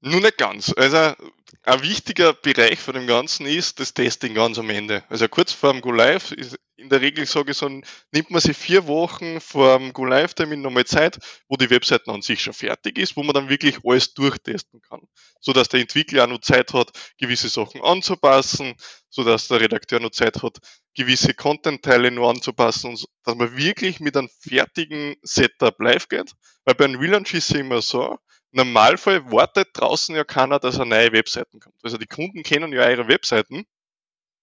Nur 0.00 0.20
nicht 0.20 0.38
ganz. 0.38 0.72
Also 0.76 1.14
ein 1.62 1.82
wichtiger 1.82 2.32
Bereich 2.32 2.78
von 2.78 2.94
dem 2.94 3.06
Ganzen 3.06 3.46
ist 3.46 3.80
das 3.80 3.94
Testing 3.94 4.34
ganz 4.34 4.58
am 4.58 4.70
Ende. 4.70 5.04
Also 5.08 5.28
kurz 5.28 5.52
vor 5.52 5.72
dem 5.72 5.80
Go 5.80 5.90
Live 5.90 6.32
ist 6.32 6.58
in 6.76 6.90
der 6.90 7.00
Regel 7.00 7.24
sage 7.26 7.52
ich 7.52 7.56
so, 7.56 7.68
nimmt 7.68 8.30
man 8.30 8.40
sich 8.40 8.56
vier 8.56 8.86
Wochen 8.86 9.40
vor 9.40 9.78
dem 9.78 9.92
Go 9.92 10.04
Live 10.04 10.34
Termin 10.34 10.60
nochmal 10.60 10.84
Zeit, 10.84 11.18
wo 11.48 11.56
die 11.56 11.70
Webseite 11.70 12.10
an 12.10 12.22
sich 12.22 12.42
schon 12.42 12.52
fertig 12.52 12.98
ist, 12.98 13.16
wo 13.16 13.22
man 13.22 13.34
dann 13.34 13.48
wirklich 13.48 13.78
alles 13.84 14.12
durchtesten 14.14 14.80
kann, 14.82 15.00
so 15.40 15.52
dass 15.52 15.68
der 15.68 15.80
Entwickler 15.80 16.24
auch 16.24 16.28
noch 16.28 16.40
Zeit 16.40 16.74
hat, 16.74 16.90
gewisse 17.18 17.48
Sachen 17.48 17.82
anzupassen, 17.82 18.74
so 19.08 19.24
dass 19.24 19.48
der 19.48 19.60
Redakteur 19.60 20.00
noch 20.00 20.10
Zeit 20.10 20.42
hat, 20.42 20.58
gewisse 20.94 21.32
Content-Teile 21.32 22.10
nur 22.10 22.28
anzupassen 22.28 22.90
und 22.90 23.04
dass 23.24 23.34
man 23.34 23.56
wirklich 23.56 24.00
mit 24.00 24.16
einem 24.16 24.28
fertigen 24.40 25.16
Setup 25.22 25.80
live 25.80 26.08
geht. 26.08 26.32
Weil 26.64 26.74
bei 26.74 26.84
einem 26.84 27.00
Relaunch 27.00 27.32
ist 27.32 27.50
es 27.50 27.56
immer 27.56 27.80
so, 27.80 28.18
Normalfall 28.56 29.30
wartet 29.30 29.68
draußen 29.74 30.16
ja 30.16 30.24
keiner, 30.24 30.58
dass 30.58 30.80
eine 30.80 30.88
neue 30.88 31.12
Webseiten 31.12 31.60
kommt. 31.60 31.76
Also 31.82 31.98
die 31.98 32.06
Kunden 32.06 32.42
kennen 32.42 32.72
ja 32.72 32.88
ihre 32.88 33.06
Webseiten 33.06 33.66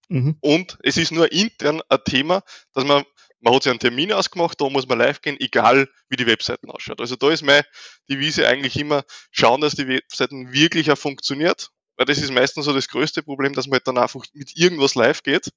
mhm. 0.07 0.37
und 0.39 0.77
es 0.83 0.97
ist 0.97 1.11
nur 1.11 1.31
intern 1.31 1.81
ein 1.89 1.99
Thema, 2.05 2.43
dass 2.73 2.85
man, 2.85 3.03
man 3.39 3.55
hat 3.55 3.63
sich 3.63 3.71
einen 3.71 3.79
Termin 3.79 4.13
ausgemacht, 4.13 4.61
da 4.61 4.69
muss 4.69 4.87
man 4.87 4.99
live 4.99 5.21
gehen, 5.21 5.39
egal 5.39 5.89
wie 6.09 6.15
die 6.15 6.27
Webseiten 6.27 6.69
ausschaut. 6.69 7.01
Also 7.01 7.15
da 7.15 7.31
ist 7.31 7.41
meine 7.41 7.65
Devise 8.07 8.47
eigentlich 8.47 8.77
immer, 8.77 9.03
schauen, 9.31 9.61
dass 9.61 9.73
die 9.73 9.87
Webseiten 9.87 10.53
wirklich 10.53 10.91
auch 10.91 10.97
funktioniert, 10.97 11.71
weil 11.95 12.05
das 12.05 12.19
ist 12.19 12.31
meistens 12.31 12.65
so 12.65 12.73
das 12.73 12.89
größte 12.89 13.23
Problem, 13.23 13.53
dass 13.53 13.65
man 13.65 13.77
halt 13.77 13.87
dann 13.87 13.97
einfach 13.97 14.23
mit 14.33 14.55
irgendwas 14.55 14.93
live 14.93 15.23
geht. 15.23 15.49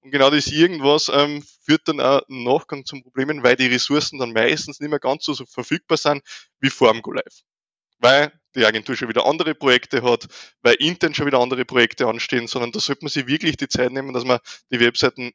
Und 0.00 0.10
genau 0.10 0.28
das 0.28 0.48
irgendwas 0.48 1.10
ähm, 1.14 1.42
führt 1.64 1.88
dann 1.88 2.00
auch 2.00 2.20
im 2.28 2.44
Nachgang 2.44 2.84
zum 2.84 3.02
Problemen, 3.02 3.42
weil 3.42 3.56
die 3.56 3.68
Ressourcen 3.68 4.18
dann 4.18 4.32
meistens 4.34 4.80
nicht 4.80 4.90
mehr 4.90 4.98
ganz 4.98 5.24
so 5.24 5.34
verfügbar 5.46 5.96
sind 5.96 6.22
wie 6.60 6.70
vor 6.70 6.92
dem 6.92 7.00
Go 7.00 7.12
Live 7.12 7.42
weil 8.02 8.32
die 8.54 8.66
Agentur 8.66 8.96
schon 8.96 9.08
wieder 9.08 9.24
andere 9.24 9.54
Projekte 9.54 10.02
hat, 10.02 10.28
weil 10.62 10.74
intern 10.74 11.14
schon 11.14 11.26
wieder 11.26 11.40
andere 11.40 11.64
Projekte 11.64 12.06
anstehen, 12.06 12.46
sondern 12.46 12.72
da 12.72 12.80
sollte 12.80 13.04
man 13.04 13.10
sich 13.10 13.26
wirklich 13.26 13.56
die 13.56 13.68
Zeit 13.68 13.92
nehmen, 13.92 14.12
dass 14.12 14.24
man 14.24 14.40
die 14.70 14.80
Webseiten 14.80 15.32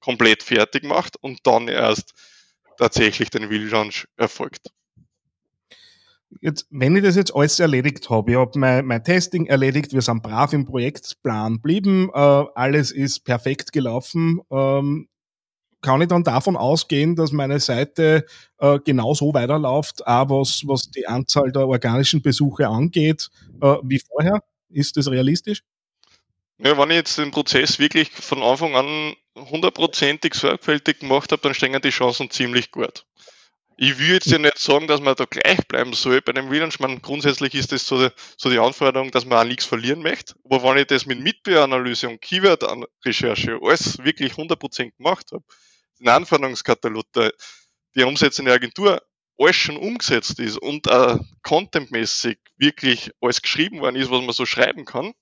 komplett 0.00 0.42
fertig 0.42 0.84
macht 0.84 1.16
und 1.20 1.40
dann 1.46 1.68
erst 1.68 2.12
tatsächlich 2.78 3.30
den 3.30 3.44
Relaunch 3.44 4.06
erfolgt. 4.16 4.70
Jetzt, 6.40 6.66
wenn 6.70 6.94
ich 6.94 7.02
das 7.02 7.16
jetzt 7.16 7.34
alles 7.34 7.58
erledigt 7.58 8.08
habe, 8.08 8.30
ich 8.30 8.36
habe 8.36 8.56
mein, 8.58 8.86
mein 8.86 9.02
Testing 9.02 9.46
erledigt, 9.46 9.92
wir 9.92 10.00
sind 10.00 10.22
brav 10.22 10.52
im 10.52 10.64
Projektplan 10.64 11.54
geblieben, 11.54 12.08
äh, 12.14 12.18
alles 12.54 12.92
ist 12.92 13.24
perfekt 13.24 13.72
gelaufen, 13.72 14.40
ähm, 14.50 15.08
kann 15.80 16.02
ich 16.02 16.08
dann 16.08 16.24
davon 16.24 16.56
ausgehen, 16.56 17.16
dass 17.16 17.32
meine 17.32 17.60
Seite 17.60 18.26
äh, 18.58 18.78
genauso 18.84 19.32
weiterläuft, 19.32 20.06
auch 20.06 20.28
was, 20.28 20.62
was 20.66 20.90
die 20.90 21.06
Anzahl 21.06 21.52
der 21.52 21.66
organischen 21.66 22.22
Besuche 22.22 22.68
angeht, 22.68 23.28
äh, 23.60 23.76
wie 23.82 23.98
vorher? 24.00 24.42
Ist 24.68 24.96
das 24.96 25.10
realistisch? 25.10 25.62
Ja, 26.58 26.76
wenn 26.76 26.90
ich 26.90 26.96
jetzt 26.96 27.18
den 27.18 27.30
Prozess 27.30 27.78
wirklich 27.78 28.10
von 28.10 28.42
Anfang 28.42 28.76
an 28.76 29.14
hundertprozentig 29.36 30.34
sorgfältig 30.34 31.00
gemacht 31.00 31.32
habe, 31.32 31.42
dann 31.42 31.54
stehen 31.54 31.80
die 31.80 31.90
Chancen 31.90 32.30
ziemlich 32.30 32.70
gut. 32.70 33.06
Ich 33.82 33.98
will 33.98 34.10
jetzt 34.10 34.26
ja 34.26 34.36
nicht 34.36 34.58
sagen, 34.58 34.88
dass 34.88 35.00
man 35.00 35.14
da 35.14 35.24
gleich 35.24 35.66
bleiben 35.66 35.94
soll 35.94 36.20
bei 36.20 36.32
dem 36.32 36.48
Relaunch. 36.48 36.80
Man, 36.80 37.00
grundsätzlich 37.00 37.54
ist 37.54 37.72
das 37.72 37.86
so 37.86 38.10
so 38.36 38.50
die 38.50 38.58
Anforderung, 38.58 39.10
dass 39.10 39.24
man 39.24 39.38
auch 39.38 39.48
nichts 39.48 39.64
verlieren 39.64 40.02
möchte. 40.02 40.34
Aber 40.44 40.62
wenn 40.62 40.76
ich 40.76 40.86
das 40.88 41.06
mit 41.06 41.18
Mitbeanalyse 41.20 42.10
und 42.10 42.20
Keyword-Recherche 42.20 43.58
alles 43.62 43.96
wirklich 44.04 44.34
100% 44.34 44.98
gemacht 44.98 45.32
habe, 45.32 45.44
den 45.98 46.08
Anforderungskatalog, 46.10 47.10
der, 47.14 47.32
die 47.94 48.02
umsetzende 48.02 48.52
Agentur 48.52 49.00
alles 49.38 49.56
schon 49.56 49.78
umgesetzt 49.78 50.38
ist 50.40 50.58
und 50.58 50.86
äh, 50.86 51.16
contentmäßig 51.42 52.38
wirklich 52.58 53.12
alles 53.22 53.40
geschrieben 53.40 53.80
worden 53.80 53.96
ist, 53.96 54.10
was 54.10 54.20
man 54.20 54.34
so 54.34 54.44
schreiben 54.44 54.84
kann, 54.84 55.14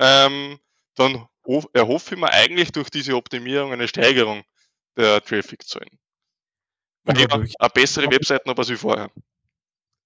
ähm, 0.00 0.58
dann 0.96 1.28
erhoffe 1.72 2.16
ich 2.16 2.20
mir 2.20 2.32
eigentlich 2.32 2.72
durch 2.72 2.90
diese 2.90 3.14
Optimierung 3.14 3.72
eine 3.72 3.86
Steigerung 3.86 4.42
der 4.96 5.22
Traffic-Zahlen. 5.22 6.00
Ja, 7.06 7.26
eine 7.30 7.70
bessere 7.72 8.10
Webseite 8.10 8.48
noch 8.48 8.56
als 8.56 8.68
wie 8.68 8.76
vorher 8.76 9.10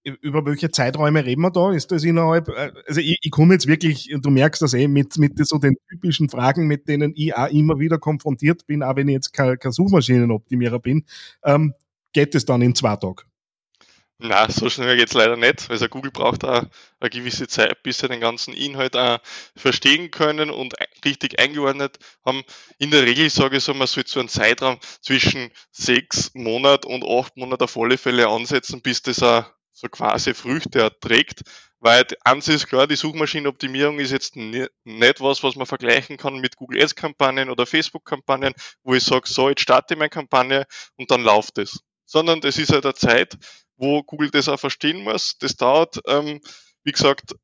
über 0.04 0.44
welche 0.46 0.70
Zeiträume 0.70 1.24
reden 1.24 1.42
wir 1.42 1.50
da? 1.50 1.72
Ist 1.72 1.90
das 1.92 2.04
innerhalb, 2.04 2.48
äh, 2.48 2.72
also 2.86 3.00
ich, 3.00 3.18
ich 3.20 3.30
komme 3.30 3.54
jetzt 3.54 3.66
wirklich, 3.66 4.10
du 4.10 4.30
merkst 4.30 4.62
das 4.62 4.74
eh, 4.74 4.88
mit, 4.88 5.16
mit 5.18 5.46
so 5.46 5.58
den 5.58 5.76
typischen 5.88 6.28
Fragen, 6.28 6.66
mit 6.66 6.88
denen 6.88 7.12
ich 7.14 7.34
auch 7.34 7.48
immer 7.48 7.78
wieder 7.78 7.98
konfrontiert 7.98 8.66
bin, 8.66 8.82
auch 8.82 8.96
wenn 8.96 9.08
ich 9.08 9.14
jetzt 9.14 9.32
kein, 9.32 9.58
kein 9.58 9.72
Suchmaschinenoptimierer 9.72 10.78
bin, 10.78 11.04
ähm, 11.44 11.74
geht 12.12 12.34
es 12.34 12.44
dann 12.44 12.62
in 12.62 12.74
zwei 12.74 12.96
Tagen? 12.96 13.22
Na, 14.22 14.50
so 14.50 14.68
schnell 14.68 14.98
geht's 14.98 15.14
leider 15.14 15.36
nicht. 15.36 15.70
Also 15.70 15.88
Google 15.88 16.10
braucht 16.10 16.44
auch 16.44 16.64
eine 17.00 17.10
gewisse 17.10 17.48
Zeit, 17.48 17.82
bis 17.82 17.98
sie 17.98 18.08
den 18.08 18.20
ganzen 18.20 18.52
Inhalt 18.52 18.94
auch 18.94 19.18
verstehen 19.56 20.10
können 20.10 20.50
und 20.50 20.74
richtig 21.04 21.38
eingeordnet 21.38 21.98
haben. 22.24 22.42
In 22.78 22.90
der 22.90 23.02
Regel 23.02 23.30
sage 23.30 23.58
ich 23.58 23.64
so, 23.64 23.74
man 23.74 23.86
sollte 23.86 24.10
so 24.10 24.20
einen 24.20 24.28
Zeitraum 24.28 24.78
zwischen 25.00 25.50
sechs 25.70 26.32
Monaten 26.34 26.88
und 26.88 27.04
acht 27.04 27.36
Monaten 27.36 27.64
auf 27.64 27.76
alle 27.76 27.98
Fälle 27.98 28.28
ansetzen, 28.28 28.82
bis 28.82 29.02
das 29.02 29.22
auch 29.22 29.44
so 29.72 29.88
quasi 29.88 30.34
Früchte 30.34 30.80
erträgt, 30.80 31.42
weil 31.80 32.06
eins 32.24 32.46
ist 32.48 32.66
klar, 32.66 32.86
die 32.86 32.96
Suchmaschinenoptimierung 32.96 33.98
ist 33.98 34.10
jetzt 34.10 34.36
nicht 34.36 34.70
was, 34.84 35.42
was 35.42 35.56
man 35.56 35.66
vergleichen 35.66 36.18
kann 36.18 36.38
mit 36.38 36.56
Google 36.56 36.82
Ads 36.82 36.94
Kampagnen 36.94 37.48
oder 37.48 37.64
Facebook 37.64 38.04
Kampagnen, 38.04 38.52
wo 38.82 38.94
ich 38.94 39.02
sage, 39.02 39.26
so, 39.26 39.48
jetzt 39.48 39.62
starte 39.62 39.94
ich 39.94 39.98
meine 39.98 40.10
Kampagne 40.10 40.66
und 40.96 41.10
dann 41.10 41.22
läuft 41.22 41.56
es. 41.56 41.80
Sondern 42.04 42.42
das 42.42 42.58
ist 42.58 42.72
halt 42.72 42.84
eine 42.84 42.94
Zeit, 42.94 43.38
wo 43.76 44.02
Google 44.02 44.30
das 44.30 44.48
auch 44.48 44.60
verstehen 44.60 45.02
muss. 45.02 45.38
Das 45.38 45.56
dauert, 45.56 46.00
ähm, 46.06 46.40
wie 46.84 46.92
gesagt, 46.92 47.34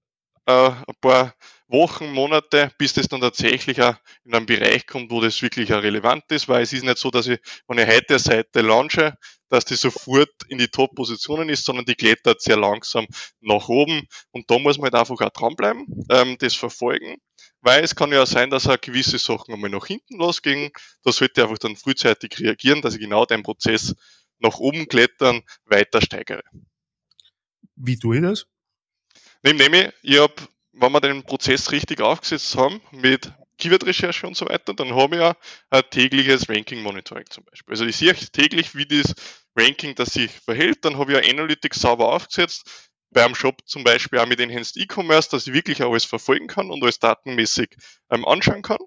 äh, 0.47 0.71
ein 0.71 0.95
paar 1.01 1.35
Wochen, 1.69 2.13
Monate, 2.13 2.71
bis 2.79 2.93
das 2.93 3.09
dann 3.09 3.21
tatsächlich 3.21 3.83
auch 3.83 3.97
in 4.25 4.35
einen 4.35 4.47
Bereich 4.47 4.87
kommt, 4.87 5.11
wo 5.11 5.21
das 5.21 5.43
wirklich 5.43 5.75
auch 5.75 5.83
relevant 5.83 6.25
ist, 6.31 6.49
weil 6.49 6.63
es 6.63 6.73
ist 6.73 6.85
nicht 6.85 6.99
so, 6.99 7.11
dass 7.11 7.27
ich, 7.27 7.41
wenn 7.67 7.79
ich 7.79 7.89
heute 7.89 8.11
eine 8.11 8.19
Seite 8.21 8.61
launche, 8.61 9.19
dass 9.49 9.65
die 9.65 9.75
sofort 9.75 10.31
in 10.49 10.59
die 10.59 10.69
Top-Positionen 10.69 11.49
ist, 11.49 11.65
sondern 11.65 11.85
die 11.85 11.97
klettert 11.97 12.41
sehr 12.41 12.57
langsam 12.57 13.07
nach 13.41 13.69
oben 13.69 14.07
und 14.31 14.49
da 14.51 14.59
muss 14.59 14.79
man 14.79 14.85
halt 14.85 14.95
einfach 14.95 15.21
auch 15.21 15.31
dranbleiben, 15.31 16.07
ähm, 16.11 16.37
das 16.39 16.55
verfolgen, 16.55 17.17
weil 17.61 17.83
es 17.83 17.97
kann 17.97 18.13
ja 18.13 18.25
sein, 18.27 18.51
dass 18.51 18.69
auch 18.69 18.81
gewisse 18.81 19.19
Sachen 19.19 19.53
einmal 19.53 19.71
nach 19.71 19.87
hinten 19.87 20.19
losgehen, 20.19 20.71
da 21.03 21.11
sollte 21.11 21.41
ich 21.41 21.45
einfach 21.45 21.59
dann 21.59 21.77
frühzeitig 21.77 22.39
reagieren, 22.39 22.81
dass 22.81 22.95
ich 22.95 23.01
genau 23.01 23.27
den 23.27 23.43
Prozess 23.43 23.95
nach 24.39 24.59
oben 24.59 24.87
klettern 24.87 25.43
weiter 25.65 26.01
steigere. 26.01 26.45
Wie 27.75 27.99
tue 27.99 28.17
ich 28.17 28.23
das? 28.23 28.47
Nehm, 29.47 29.59
nehme 29.59 29.95
ich, 30.03 30.15
ich 30.15 30.19
habe, 30.19 30.35
wenn 30.73 30.91
wir 30.91 31.01
den 31.01 31.23
Prozess 31.23 31.71
richtig 31.71 32.01
aufgesetzt 32.01 32.57
haben, 32.57 32.81
mit 32.91 33.33
Keyword-Recherche 33.59 34.27
und 34.27 34.37
so 34.37 34.47
weiter, 34.47 34.75
dann 34.75 34.93
habe 34.97 35.15
ich 35.15 35.21
ja 35.21 35.37
ein 35.71 35.83
tägliches 35.89 36.49
Ranking-Monitoring 36.49 37.27
zum 37.31 37.45
Beispiel. 37.45 37.73
Also 37.73 37.87
ich 37.87 37.97
sehe 37.97 38.13
täglich, 38.13 38.75
wie 38.75 38.87
das 38.87 39.15
Ranking 39.55 39.95
das 39.95 40.15
sich 40.15 40.33
verhält. 40.33 40.85
Dann 40.85 40.99
habe 40.99 41.13
ich 41.13 41.25
ja 41.25 41.31
Analytics 41.31 41.81
sauber 41.81 42.13
aufgesetzt. 42.13 42.91
Beim 43.11 43.37
Shop 43.37 43.63
zum 43.67 43.85
Beispiel 43.85 44.19
auch 44.19 44.27
mit 44.27 44.41
Enhanced 44.41 44.77
E-Commerce, 44.79 45.31
dass 45.31 45.47
ich 45.47 45.53
wirklich 45.53 45.81
alles 45.81 46.05
verfolgen 46.05 46.49
kann 46.49 46.69
und 46.73 46.83
alles 46.83 46.99
datenmäßig 46.99 47.77
ähm, 48.11 48.25
anschauen 48.25 48.63
kann. 48.63 48.81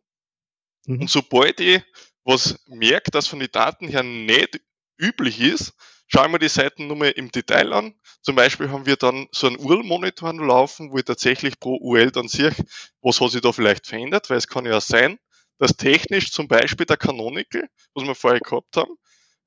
Mhm. 0.88 1.02
Und 1.02 1.10
sobald 1.10 1.62
ich 1.62 1.82
was 2.26 2.60
merke, 2.68 3.12
dass 3.12 3.28
von 3.28 3.40
den 3.40 3.50
Daten 3.50 3.88
her 3.88 4.04
nicht 4.04 4.60
üblich 4.98 5.40
ist, 5.40 5.74
schauen 6.10 6.32
wir 6.32 6.40
die 6.40 6.50
Seiten 6.50 6.88
nur 6.88 6.98
mal 6.98 7.12
im 7.12 7.32
Detail 7.32 7.72
an. 7.72 7.94
Zum 8.22 8.36
Beispiel 8.36 8.70
haben 8.70 8.86
wir 8.86 8.98
dann 8.98 9.28
so 9.32 9.48
einen 9.48 9.58
URL-Monitor 9.58 10.34
laufen, 10.34 10.92
wo 10.92 10.98
ich 10.98 11.06
tatsächlich 11.06 11.60
pro 11.60 11.78
URL 11.78 12.12
dann 12.12 12.28
sehe, 12.28 12.54
was 13.02 13.22
hat 13.22 13.32
sich 13.32 13.42
da 13.42 13.54
vielleicht 13.54 13.88
verändert, 13.88 14.30
weil 14.30 14.38
es 14.38 14.48
kann 14.48 14.66
ja 14.66 14.82
sein, 14.82 15.18
dass 15.60 15.78
technisch 15.78 16.32
zum 16.32 16.48
Beispiel 16.48 16.86
der 16.86 16.98
Canonical, 16.98 17.70
was 17.94 18.06
wir 18.06 18.16
vorher 18.16 18.40
gehabt 18.40 18.76
haben, 18.76 18.96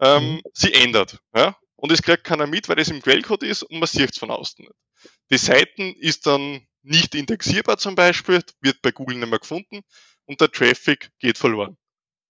ähm, 0.01 0.35
mhm. 0.35 0.41
sie 0.53 0.73
ändert. 0.73 1.19
Ja? 1.35 1.57
Und 1.77 1.91
es 1.91 2.03
kriegt 2.03 2.25
keiner 2.25 2.47
mit, 2.47 2.69
weil 2.69 2.77
das 2.77 2.89
im 2.89 3.03
Quellcode 3.03 3.43
ist 3.43 3.65
und 3.65 3.79
man 3.79 3.89
sieht 3.89 4.13
es 4.13 4.19
von 4.19 4.31
außen 4.31 4.65
nicht. 4.65 4.75
Die 5.31 5.39
Seiten 5.39 5.95
ist 5.97 6.27
dann 6.27 6.67
nicht 6.83 7.15
indexierbar 7.15 7.79
zum 7.79 7.95
Beispiel, 7.95 8.43
wird 8.61 8.83
bei 8.83 8.93
Google 8.93 9.17
nicht 9.17 9.29
mehr 9.29 9.39
gefunden 9.39 9.83
und 10.27 10.41
der 10.41 10.51
Traffic 10.51 11.11
geht 11.19 11.39
verloren. 11.39 11.77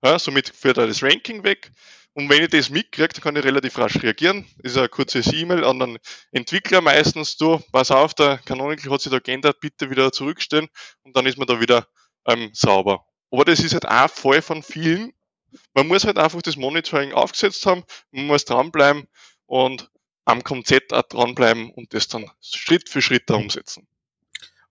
Ja, 0.03 0.19
somit 0.19 0.49
führt 0.49 0.79
er 0.79 0.87
das 0.87 1.03
Ranking 1.03 1.45
weg 1.45 1.71
und 2.15 2.29
wenn 2.29 2.43
ich 2.43 2.51
das 2.51 2.69
mitkriege, 2.69 3.09
dann 3.09 3.23
kann 3.23 3.37
ich 3.37 3.45
relativ 3.45 3.79
rasch 3.79 4.03
reagieren. 4.03 4.45
Ist 4.63 4.77
ein 4.77 4.91
kurzes 4.91 5.33
E-Mail 5.33 5.65
an 5.65 5.79
den 5.79 5.99
Entwickler 6.31 6.83
meistens. 6.83 7.37
Du, 7.39 7.59
pass 7.73 7.91
auf, 7.91 8.13
der 8.15 8.39
Canonical 8.39 8.93
hat 8.93 9.01
sich 9.01 9.11
da 9.11 9.19
geändert, 9.19 9.61
bitte 9.61 9.91
wieder 9.91 10.13
zurückstellen 10.13 10.69
und 11.05 11.17
dann 11.17 11.25
ist 11.27 11.39
man 11.39 11.47
da 11.47 11.61
wieder 11.61 11.87
ähm, 12.27 12.51
sauber. 12.53 13.07
Aber 13.31 13.47
das 13.47 13.61
ist 13.61 13.73
halt 13.73 13.87
ein 13.87 14.09
Fall 14.11 14.43
von 14.43 14.63
vielen. 14.63 15.15
Man 15.75 15.89
muss 15.89 16.05
halt 16.05 16.19
einfach 16.19 16.43
das 16.43 16.57
Monitoring 16.57 17.13
aufgesetzt 17.13 17.65
haben, 17.65 17.85
man 18.11 18.27
muss 18.27 18.45
dranbleiben 18.45 19.09
und 19.47 19.91
am 20.25 20.45
Konzept 20.45 20.93
auch 20.93 21.03
dranbleiben 21.03 21.71
und 21.71 21.95
das 21.95 22.09
dann 22.09 22.31
Schritt 22.41 22.89
für 22.91 23.03
Schritt 23.03 23.29
da 23.31 23.35
umsetzen. 23.35 23.87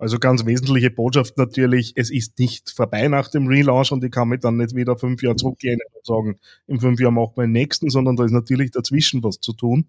Also 0.02 0.18
ganz 0.18 0.48
wesentliche 0.48 0.90
Botschaft 0.90 1.38
natürlich, 1.38 1.94
es 1.96 2.10
ist 2.10 2.40
nicht 2.40 2.72
vorbei 2.72 3.08
nach 3.08 3.28
dem 3.28 3.46
Relaunch 3.46 3.92
und 3.92 4.04
ich 4.04 4.10
kann 4.10 4.30
mich 4.30 4.40
dann 4.40 4.58
nicht 4.58 4.76
wieder 4.76 4.98
fünf 4.98 5.22
Jahre 5.22 5.36
zurückgehen 5.36 5.80
und 5.94 6.04
sagen, 6.04 6.40
in 6.66 6.80
fünf 6.80 7.00
Jahren 7.00 7.14
machen 7.14 7.34
wir 7.36 7.44
den 7.44 7.52
nächsten, 7.52 7.88
sondern 7.92 8.16
da 8.16 8.26
ist 8.26 8.32
natürlich 8.32 8.72
dazwischen 8.72 9.24
was 9.24 9.40
zu 9.42 9.54
tun. 9.54 9.86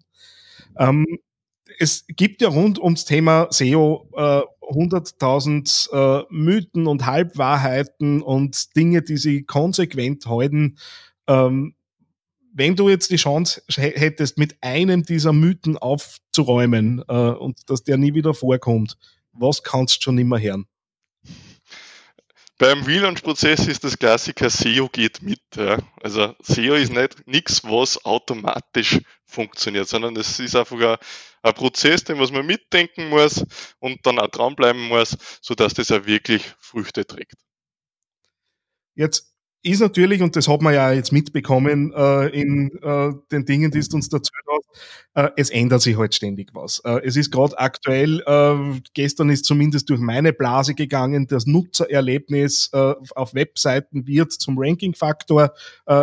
Ähm, 0.77 1.17
es 1.79 2.05
gibt 2.09 2.43
ja 2.43 2.49
rund 2.49 2.77
ums 2.77 3.05
Thema 3.05 3.47
SEO 3.49 4.07
äh, 4.15 4.41
100.000 4.71 6.21
äh, 6.21 6.25
Mythen 6.29 6.85
und 6.85 7.07
Halbwahrheiten 7.07 8.21
und 8.21 8.75
Dinge, 8.75 9.01
die 9.01 9.17
sie 9.17 9.45
konsequent 9.45 10.27
halten. 10.27 10.77
Ähm, 11.25 11.73
wenn 12.53 12.75
du 12.75 12.87
jetzt 12.87 13.09
die 13.09 13.15
Chance 13.15 13.63
hättest, 13.67 14.37
mit 14.37 14.57
einem 14.61 15.01
dieser 15.01 15.33
Mythen 15.33 15.75
aufzuräumen 15.75 17.03
äh, 17.07 17.13
und 17.13 17.67
dass 17.71 17.83
der 17.83 17.97
nie 17.97 18.13
wieder 18.13 18.35
vorkommt, 18.35 18.95
was 19.33 19.63
kannst 19.63 19.97
du 19.97 20.01
schon 20.03 20.17
immer 20.17 20.39
hören? 20.39 20.67
Beim 22.59 22.83
Relaunch-Prozess 22.83 23.67
ist 23.67 23.83
das 23.83 23.97
Klassiker 23.97 24.49
SEO 24.49 24.87
geht 24.87 25.21
mit. 25.21 25.41
Ja. 25.55 25.79
Also 26.01 26.35
SEO 26.39 26.75
ist 26.75 26.93
nicht 26.93 27.27
nichts, 27.27 27.63
was 27.63 28.05
automatisch 28.05 28.99
funktioniert, 29.25 29.89
sondern 29.89 30.15
es 30.15 30.39
ist 30.39 30.55
einfach 30.55 30.79
ein, 30.79 30.97
ein 31.41 31.53
Prozess, 31.55 32.03
den 32.03 32.19
was 32.19 32.31
man 32.31 32.45
mitdenken 32.45 33.09
muss 33.09 33.43
und 33.79 34.05
dann 34.05 34.19
auch 34.19 34.29
dranbleiben 34.29 34.87
muss, 34.87 35.17
sodass 35.41 35.73
das 35.73 35.91
auch 35.91 36.05
wirklich 36.05 36.43
Früchte 36.59 37.05
trägt. 37.05 37.35
Jetzt 38.95 39.32
ist 39.63 39.79
natürlich, 39.79 40.21
und 40.21 40.35
das 40.35 40.49
hat 40.49 40.61
man 40.61 40.73
ja 40.73 40.91
jetzt 40.91 41.13
mitbekommen 41.13 41.93
äh, 41.95 42.27
in 42.27 42.69
äh, 42.81 43.13
den 43.31 43.45
Dingen, 43.45 43.71
die 43.71 43.79
du 43.79 43.95
uns 43.95 44.09
dazu 44.09 44.31
hast, 44.51 44.67
äh, 45.13 45.29
es 45.37 45.49
ändert 45.49 45.81
sich 45.81 45.97
halt 45.97 46.13
ständig 46.13 46.49
was. 46.53 46.79
Äh, 46.79 46.99
es 47.05 47.15
ist 47.15 47.31
gerade 47.31 47.57
aktuell, 47.57 48.21
äh, 48.25 48.81
gestern 48.93 49.29
ist 49.29 49.45
zumindest 49.45 49.89
durch 49.89 50.01
meine 50.01 50.33
Blase 50.33 50.75
gegangen, 50.75 51.27
das 51.27 51.45
Nutzererlebnis 51.45 52.71
äh, 52.73 52.93
auf 53.15 53.33
Webseiten 53.33 54.05
wird 54.05 54.33
zum 54.33 54.57
Ranking-Faktor. 54.57 55.53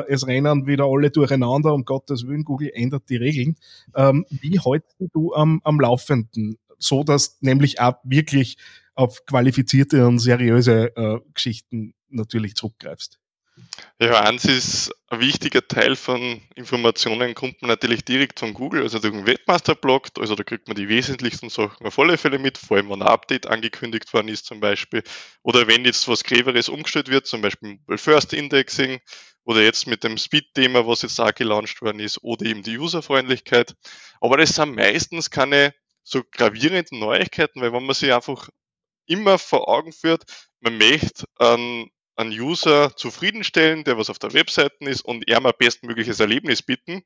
Es 0.09 0.27
rennen 0.27 0.66
wieder 0.66 0.85
alle 0.85 1.11
durcheinander, 1.11 1.75
um 1.75 1.85
Gottes 1.85 2.27
Willen, 2.27 2.44
Google 2.44 2.70
ändert 2.73 3.09
die 3.09 3.16
Regeln. 3.16 3.57
Ähm, 3.94 4.25
wie 4.31 4.59
hältst 4.59 4.96
du 5.12 5.35
am, 5.35 5.61
am 5.64 5.81
Laufenden? 5.81 6.57
So 6.79 7.05
dass 7.05 7.38
nämlich 7.40 7.81
auch 7.81 7.96
wirklich 8.05 8.57
auf 8.94 9.27
qualifizierte 9.27 10.07
und 10.07 10.18
seriöse 10.18 11.23
Geschichten 11.35 11.94
natürlich 12.09 12.55
zurückgreifst. 12.55 13.18
Ja, 14.01 14.20
eins 14.20 14.46
ist 14.46 14.92
ein 15.09 15.20
wichtiger 15.20 15.66
Teil 15.66 15.94
von 15.94 16.40
Informationen 16.55 17.35
kommt 17.35 17.61
man 17.61 17.68
natürlich 17.68 18.05
direkt 18.05 18.40
von 18.40 18.55
Google, 18.55 18.83
also 18.83 18.99
durch 18.99 19.12
den 19.12 19.27
Webmaster-Blog, 19.27 20.09
also 20.18 20.35
da 20.35 20.42
kriegt 20.42 20.68
man 20.68 20.77
die 20.77 20.88
wesentlichsten 20.88 21.51
Sachen 21.51 21.87
auf 21.87 21.99
alle 21.99 22.16
Fälle 22.16 22.38
mit, 22.38 22.57
vor 22.57 22.79
allem 22.79 22.88
wenn 22.88 23.03
ein 23.03 23.09
Update 23.09 23.46
angekündigt 23.46 24.12
worden 24.14 24.29
ist 24.29 24.46
zum 24.46 24.61
Beispiel, 24.61 25.03
oder 25.42 25.66
wenn 25.66 25.85
jetzt 25.85 26.09
was 26.09 26.25
Cleveres 26.25 26.68
umgestellt 26.70 27.09
wird, 27.09 27.27
zum 27.27 27.42
Beispiel 27.42 27.79
Mobile 27.79 27.99
First 27.99 28.33
Indexing, 28.33 29.01
oder 29.44 29.62
jetzt 29.62 29.87
mit 29.87 30.05
dem 30.05 30.16
Speed-Thema, 30.16 30.87
was 30.87 31.03
jetzt 31.03 31.20
auch 31.20 31.35
gelauncht 31.35 31.83
worden 31.83 32.01
ist, 32.01 32.23
oder 32.23 32.46
eben 32.46 32.62
die 32.62 32.79
Userfreundlichkeit. 32.79 33.75
Aber 34.20 34.37
das 34.37 34.55
sind 34.55 34.77
meistens 34.77 35.31
keine 35.31 35.75
so 36.03 36.23
gravierenden 36.31 37.01
Neuigkeiten, 37.01 37.61
weil 37.61 37.73
wenn 37.73 37.85
man 37.85 37.94
sich 37.94 38.12
einfach 38.12 38.49
immer 39.07 39.38
vor 39.38 39.68
Augen 39.68 39.92
führt, 39.92 40.25
man 40.61 40.79
möchte 40.79 41.25
einen 41.38 41.90
einen 42.20 42.33
User 42.33 42.94
zufriedenstellen, 42.96 43.85
der 43.85 43.98
was 43.98 44.11
auf 44.11 44.18
der 44.18 44.33
Webseite 44.33 44.76
ist 44.80 45.02
und 45.02 45.28
ihm 45.28 45.46
ein 45.46 45.52
bestmögliches 45.59 46.20
Erlebnis 46.20 46.62
bieten, 46.62 47.02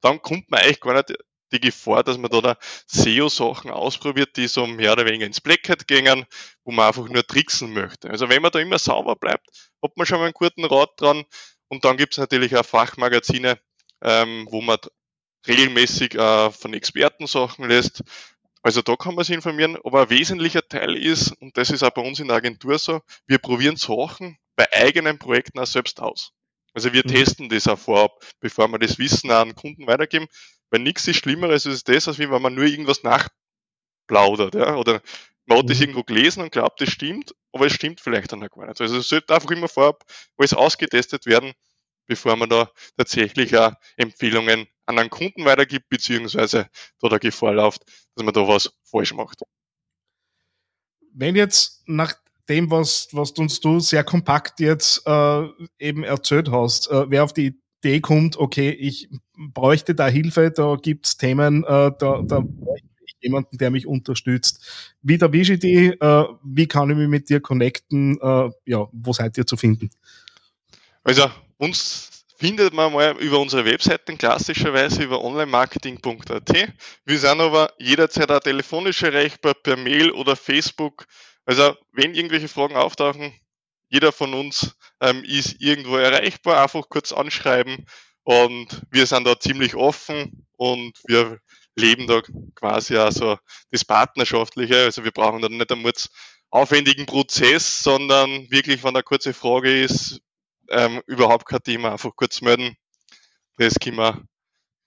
dann 0.00 0.22
kommt 0.22 0.50
man 0.50 0.60
eigentlich 0.60 0.80
gar 0.80 0.94
nicht 0.94 1.14
die 1.52 1.60
Gefahr, 1.60 2.04
dass 2.04 2.18
man 2.18 2.30
da 2.30 2.56
SEO-Sachen 2.86 3.70
ausprobiert, 3.70 4.36
die 4.36 4.48
so 4.48 4.66
mehr 4.66 4.92
oder 4.92 5.06
weniger 5.06 5.26
ins 5.26 5.40
Blackhead 5.40 5.88
gehen, 5.88 6.26
wo 6.64 6.72
man 6.72 6.88
einfach 6.88 7.08
nur 7.08 7.26
tricksen 7.26 7.72
möchte. 7.72 8.10
Also 8.10 8.28
wenn 8.28 8.42
man 8.42 8.50
da 8.50 8.58
immer 8.58 8.78
sauber 8.78 9.16
bleibt, 9.16 9.46
hat 9.82 9.96
man 9.96 10.06
schon 10.06 10.18
mal 10.18 10.24
einen 10.24 10.34
guten 10.34 10.64
Rat 10.64 10.90
dran. 10.96 11.24
Und 11.68 11.84
dann 11.84 11.96
gibt 11.96 12.14
es 12.14 12.18
natürlich 12.18 12.56
auch 12.56 12.64
Fachmagazine, 12.64 13.58
ähm, 14.02 14.46
wo 14.50 14.60
man 14.60 14.78
regelmäßig 15.46 16.14
äh, 16.14 16.50
von 16.50 16.74
Experten 16.74 17.26
Sachen 17.26 17.68
lässt. 17.68 18.02
Also 18.62 18.82
da 18.82 18.96
kann 18.96 19.14
man 19.14 19.24
sich 19.24 19.34
informieren, 19.34 19.78
aber 19.84 20.02
ein 20.02 20.10
wesentlicher 20.10 20.66
Teil 20.66 20.96
ist, 20.96 21.32
und 21.40 21.56
das 21.56 21.70
ist 21.70 21.82
auch 21.82 21.90
bei 21.90 22.02
uns 22.02 22.20
in 22.20 22.28
der 22.28 22.36
Agentur 22.36 22.78
so, 22.78 23.00
wir 23.26 23.38
probieren 23.38 23.76
Sachen 23.76 24.38
bei 24.56 24.66
eigenen 24.72 25.18
Projekten 25.18 25.58
auch 25.58 25.66
selbst 25.66 26.00
aus. 26.00 26.32
Also 26.74 26.92
wir 26.92 27.02
mhm. 27.04 27.10
testen 27.10 27.48
das 27.48 27.68
auch 27.68 27.78
vorab, 27.78 28.24
bevor 28.40 28.68
wir 28.68 28.78
das 28.78 28.98
Wissen 28.98 29.30
an 29.30 29.54
Kunden 29.54 29.86
weitergeben, 29.86 30.26
weil 30.70 30.80
nichts 30.80 31.06
ist 31.08 31.16
Schlimmeres 31.18 31.66
als 31.66 31.84
das, 31.84 32.08
als 32.08 32.18
wenn 32.18 32.30
man 32.30 32.54
nur 32.54 32.64
irgendwas 32.64 33.02
nachplaudert, 33.02 34.54
ja, 34.54 34.76
oder 34.76 35.00
man 35.46 35.58
hat 35.58 35.64
mhm. 35.64 35.68
das 35.68 35.80
irgendwo 35.80 36.02
gelesen 36.02 36.42
und 36.42 36.52
glaubt, 36.52 36.80
das 36.80 36.90
stimmt, 36.90 37.34
aber 37.52 37.66
es 37.66 37.72
stimmt 37.72 38.00
vielleicht 38.00 38.32
dann 38.32 38.44
auch 38.44 38.50
gar 38.50 38.66
nicht. 38.66 38.80
Also 38.80 38.98
es 38.98 39.08
sollte 39.08 39.34
einfach 39.34 39.50
immer 39.50 39.68
vorab 39.68 40.04
alles 40.36 40.52
ausgetestet 40.52 41.24
werden, 41.26 41.52
bevor 42.06 42.36
man 42.36 42.50
da 42.50 42.70
tatsächlich 42.96 43.56
auch 43.56 43.72
Empfehlungen 43.96 44.68
an 44.88 44.98
einen 44.98 45.10
Kunden 45.10 45.44
weitergibt, 45.44 45.88
beziehungsweise 45.90 46.68
da 47.00 47.08
der 47.08 47.18
Gefahr 47.18 47.52
läuft, 47.52 47.82
dass 48.14 48.24
man 48.24 48.32
da 48.32 48.48
was 48.48 48.72
falsch 48.84 49.12
macht. 49.12 49.42
Wenn 51.12 51.36
jetzt 51.36 51.82
nach 51.86 52.14
dem, 52.48 52.70
was, 52.70 53.08
was 53.12 53.32
uns 53.32 53.60
du 53.60 53.80
sehr 53.80 54.02
kompakt 54.02 54.60
jetzt 54.60 55.06
äh, 55.06 55.44
eben 55.78 56.04
erzählt 56.04 56.50
hast, 56.50 56.90
äh, 56.90 57.10
wer 57.10 57.24
auf 57.24 57.34
die 57.34 57.60
Idee 57.82 58.00
kommt, 58.00 58.38
okay, 58.38 58.70
ich 58.70 59.10
bräuchte 59.36 59.94
da 59.94 60.08
Hilfe, 60.08 60.50
da 60.50 60.76
gibt 60.80 61.06
es 61.06 61.16
Themen, 61.18 61.64
äh, 61.64 61.92
da, 61.98 62.22
da 62.24 62.42
jemanden, 63.20 63.58
der 63.58 63.70
mich 63.70 63.86
unterstützt. 63.86 64.94
Wie 65.02 65.18
der 65.18 65.32
ich 65.34 65.58
die? 65.58 65.88
Äh, 65.88 66.24
wie 66.44 66.66
kann 66.66 66.88
ich 66.88 66.96
mich 66.96 67.08
mit 67.08 67.28
dir 67.28 67.40
connecten? 67.40 68.18
Äh, 68.20 68.50
ja, 68.64 68.88
wo 68.92 69.12
seid 69.12 69.36
ihr 69.36 69.46
zu 69.46 69.56
finden? 69.56 69.90
Also 71.02 71.28
uns 71.58 72.07
findet 72.38 72.72
man 72.72 72.92
mal 72.92 73.16
über 73.18 73.40
unsere 73.40 73.64
Webseiten, 73.64 74.16
klassischerweise 74.16 75.02
über 75.02 75.22
onlinemarketing.at. 75.22 76.72
Wir 77.04 77.18
sind 77.18 77.40
aber 77.40 77.72
jederzeit 77.78 78.30
auch 78.30 78.40
telefonisch 78.40 79.02
erreichbar, 79.02 79.54
per 79.54 79.76
Mail 79.76 80.12
oder 80.12 80.36
Facebook. 80.36 81.06
Also 81.44 81.74
wenn 81.92 82.14
irgendwelche 82.14 82.48
Fragen 82.48 82.76
auftauchen, 82.76 83.32
jeder 83.88 84.12
von 84.12 84.34
uns 84.34 84.76
ähm, 85.00 85.24
ist 85.24 85.60
irgendwo 85.60 85.96
erreichbar, 85.96 86.62
einfach 86.62 86.88
kurz 86.88 87.12
anschreiben 87.12 87.86
und 88.22 88.82
wir 88.90 89.06
sind 89.06 89.26
da 89.26 89.40
ziemlich 89.40 89.74
offen 89.74 90.46
und 90.56 90.92
wir 91.06 91.38
leben 91.74 92.06
da 92.06 92.20
quasi 92.54 92.96
also 92.96 93.38
das 93.70 93.84
Partnerschaftliche. 93.84 94.84
Also 94.84 95.04
wir 95.04 95.12
brauchen 95.12 95.42
da 95.42 95.48
nicht 95.48 95.72
einmal 95.72 95.92
aufwendigen 96.50 97.06
Prozess, 97.06 97.80
sondern 97.80 98.50
wirklich, 98.50 98.84
wenn 98.84 98.94
eine 98.94 99.02
kurze 99.02 99.34
Frage 99.34 99.82
ist, 99.82 100.20
ähm, 100.70 101.00
überhaupt 101.06 101.46
kein 101.46 101.62
Thema, 101.62 101.92
einfach 101.92 102.14
kurz 102.16 102.40
melden. 102.40 102.76
Das 103.56 103.74
können 103.74 103.96
wir 103.96 104.22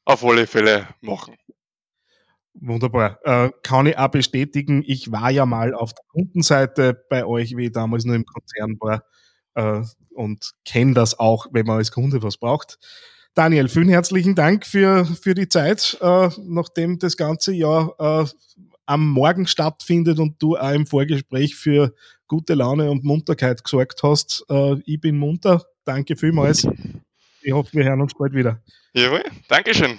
auf 0.05 0.23
alle 0.23 0.47
Fälle 0.47 0.87
machen. 1.01 1.35
Wunderbar. 2.53 3.19
Äh, 3.23 3.51
kann 3.63 3.85
ich 3.85 3.97
auch 3.97 4.09
bestätigen, 4.09 4.83
ich 4.85 5.11
war 5.11 5.31
ja 5.31 5.45
mal 5.45 5.73
auf 5.73 5.93
der 5.93 6.03
Kundenseite 6.09 7.05
bei 7.09 7.25
euch, 7.25 7.55
wie 7.55 7.65
ich 7.65 7.71
damals 7.71 8.03
nur 8.03 8.15
im 8.15 8.25
Konzern 8.25 8.77
war 8.79 9.03
äh, 9.55 9.83
und 10.13 10.51
kenne 10.65 10.93
das 10.93 11.17
auch, 11.17 11.47
wenn 11.51 11.65
man 11.65 11.77
als 11.77 11.91
Kunde 11.91 12.21
was 12.21 12.37
braucht. 12.37 12.77
Daniel, 13.33 13.69
vielen 13.69 13.87
herzlichen 13.87 14.35
Dank 14.35 14.65
für, 14.65 15.05
für 15.05 15.33
die 15.33 15.47
Zeit, 15.47 15.97
äh, 16.01 16.29
nachdem 16.43 16.99
das 16.99 17.15
ganze 17.15 17.53
Jahr 17.53 17.95
äh, 17.97 18.25
am 18.85 19.09
Morgen 19.09 19.47
stattfindet 19.47 20.19
und 20.19 20.41
du 20.41 20.57
auch 20.57 20.71
im 20.71 20.85
Vorgespräch 20.85 21.55
für 21.55 21.93
gute 22.27 22.55
Laune 22.55 22.91
und 22.91 23.05
Munterkeit 23.05 23.63
gesorgt 23.63 24.03
hast. 24.03 24.43
Äh, 24.49 24.81
ich 24.85 24.99
bin 24.99 25.17
munter. 25.17 25.65
Danke 25.85 26.15
vielmals. 26.15 26.67
Ich 27.41 27.51
hoffe, 27.51 27.69
wir 27.73 27.85
hören 27.85 28.01
uns 28.01 28.13
bald 28.13 28.33
wieder. 28.33 28.61
Jawohl, 28.93 29.23
Dankeschön. 29.47 29.97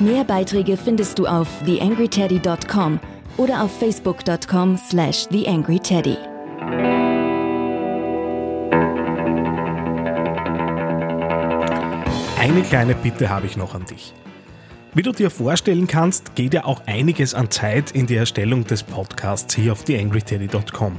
Mehr 0.00 0.24
Beiträge 0.24 0.76
findest 0.76 1.18
du 1.18 1.26
auf 1.26 1.48
theangryteddy.com 1.64 3.00
oder 3.38 3.62
auf 3.62 3.78
facebook.com 3.78 4.76
slash 4.76 5.26
theangryteddy. 5.26 6.16
Eine 12.38 12.62
kleine 12.62 12.94
Bitte 12.94 13.28
habe 13.28 13.46
ich 13.46 13.56
noch 13.56 13.74
an 13.74 13.84
dich. 13.86 14.14
Wie 14.94 15.02
du 15.02 15.12
dir 15.12 15.30
vorstellen 15.30 15.86
kannst, 15.86 16.34
geht 16.36 16.54
ja 16.54 16.64
auch 16.64 16.86
einiges 16.86 17.34
an 17.34 17.50
Zeit 17.50 17.90
in 17.90 18.06
die 18.06 18.16
Erstellung 18.16 18.64
des 18.64 18.82
Podcasts 18.82 19.54
hier 19.54 19.72
auf 19.72 19.84
theangryteddy.com. 19.84 20.98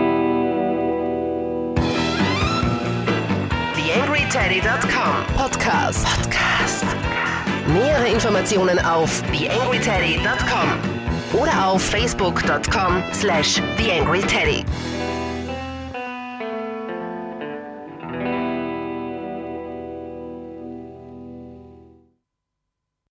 TheAngryTeddy.com 4.51 5.25
Podcast. 5.37 6.05
Podcast. 6.05 6.83
Nähere 7.67 8.11
Informationen 8.11 8.79
auf 8.79 9.23
TheAngryTeddy.com 9.31 11.39
oder 11.39 11.67
auf 11.67 11.81
Facebook.com 11.81 13.01
slash 13.13 13.61
TheAngryTeddy. 13.77 14.65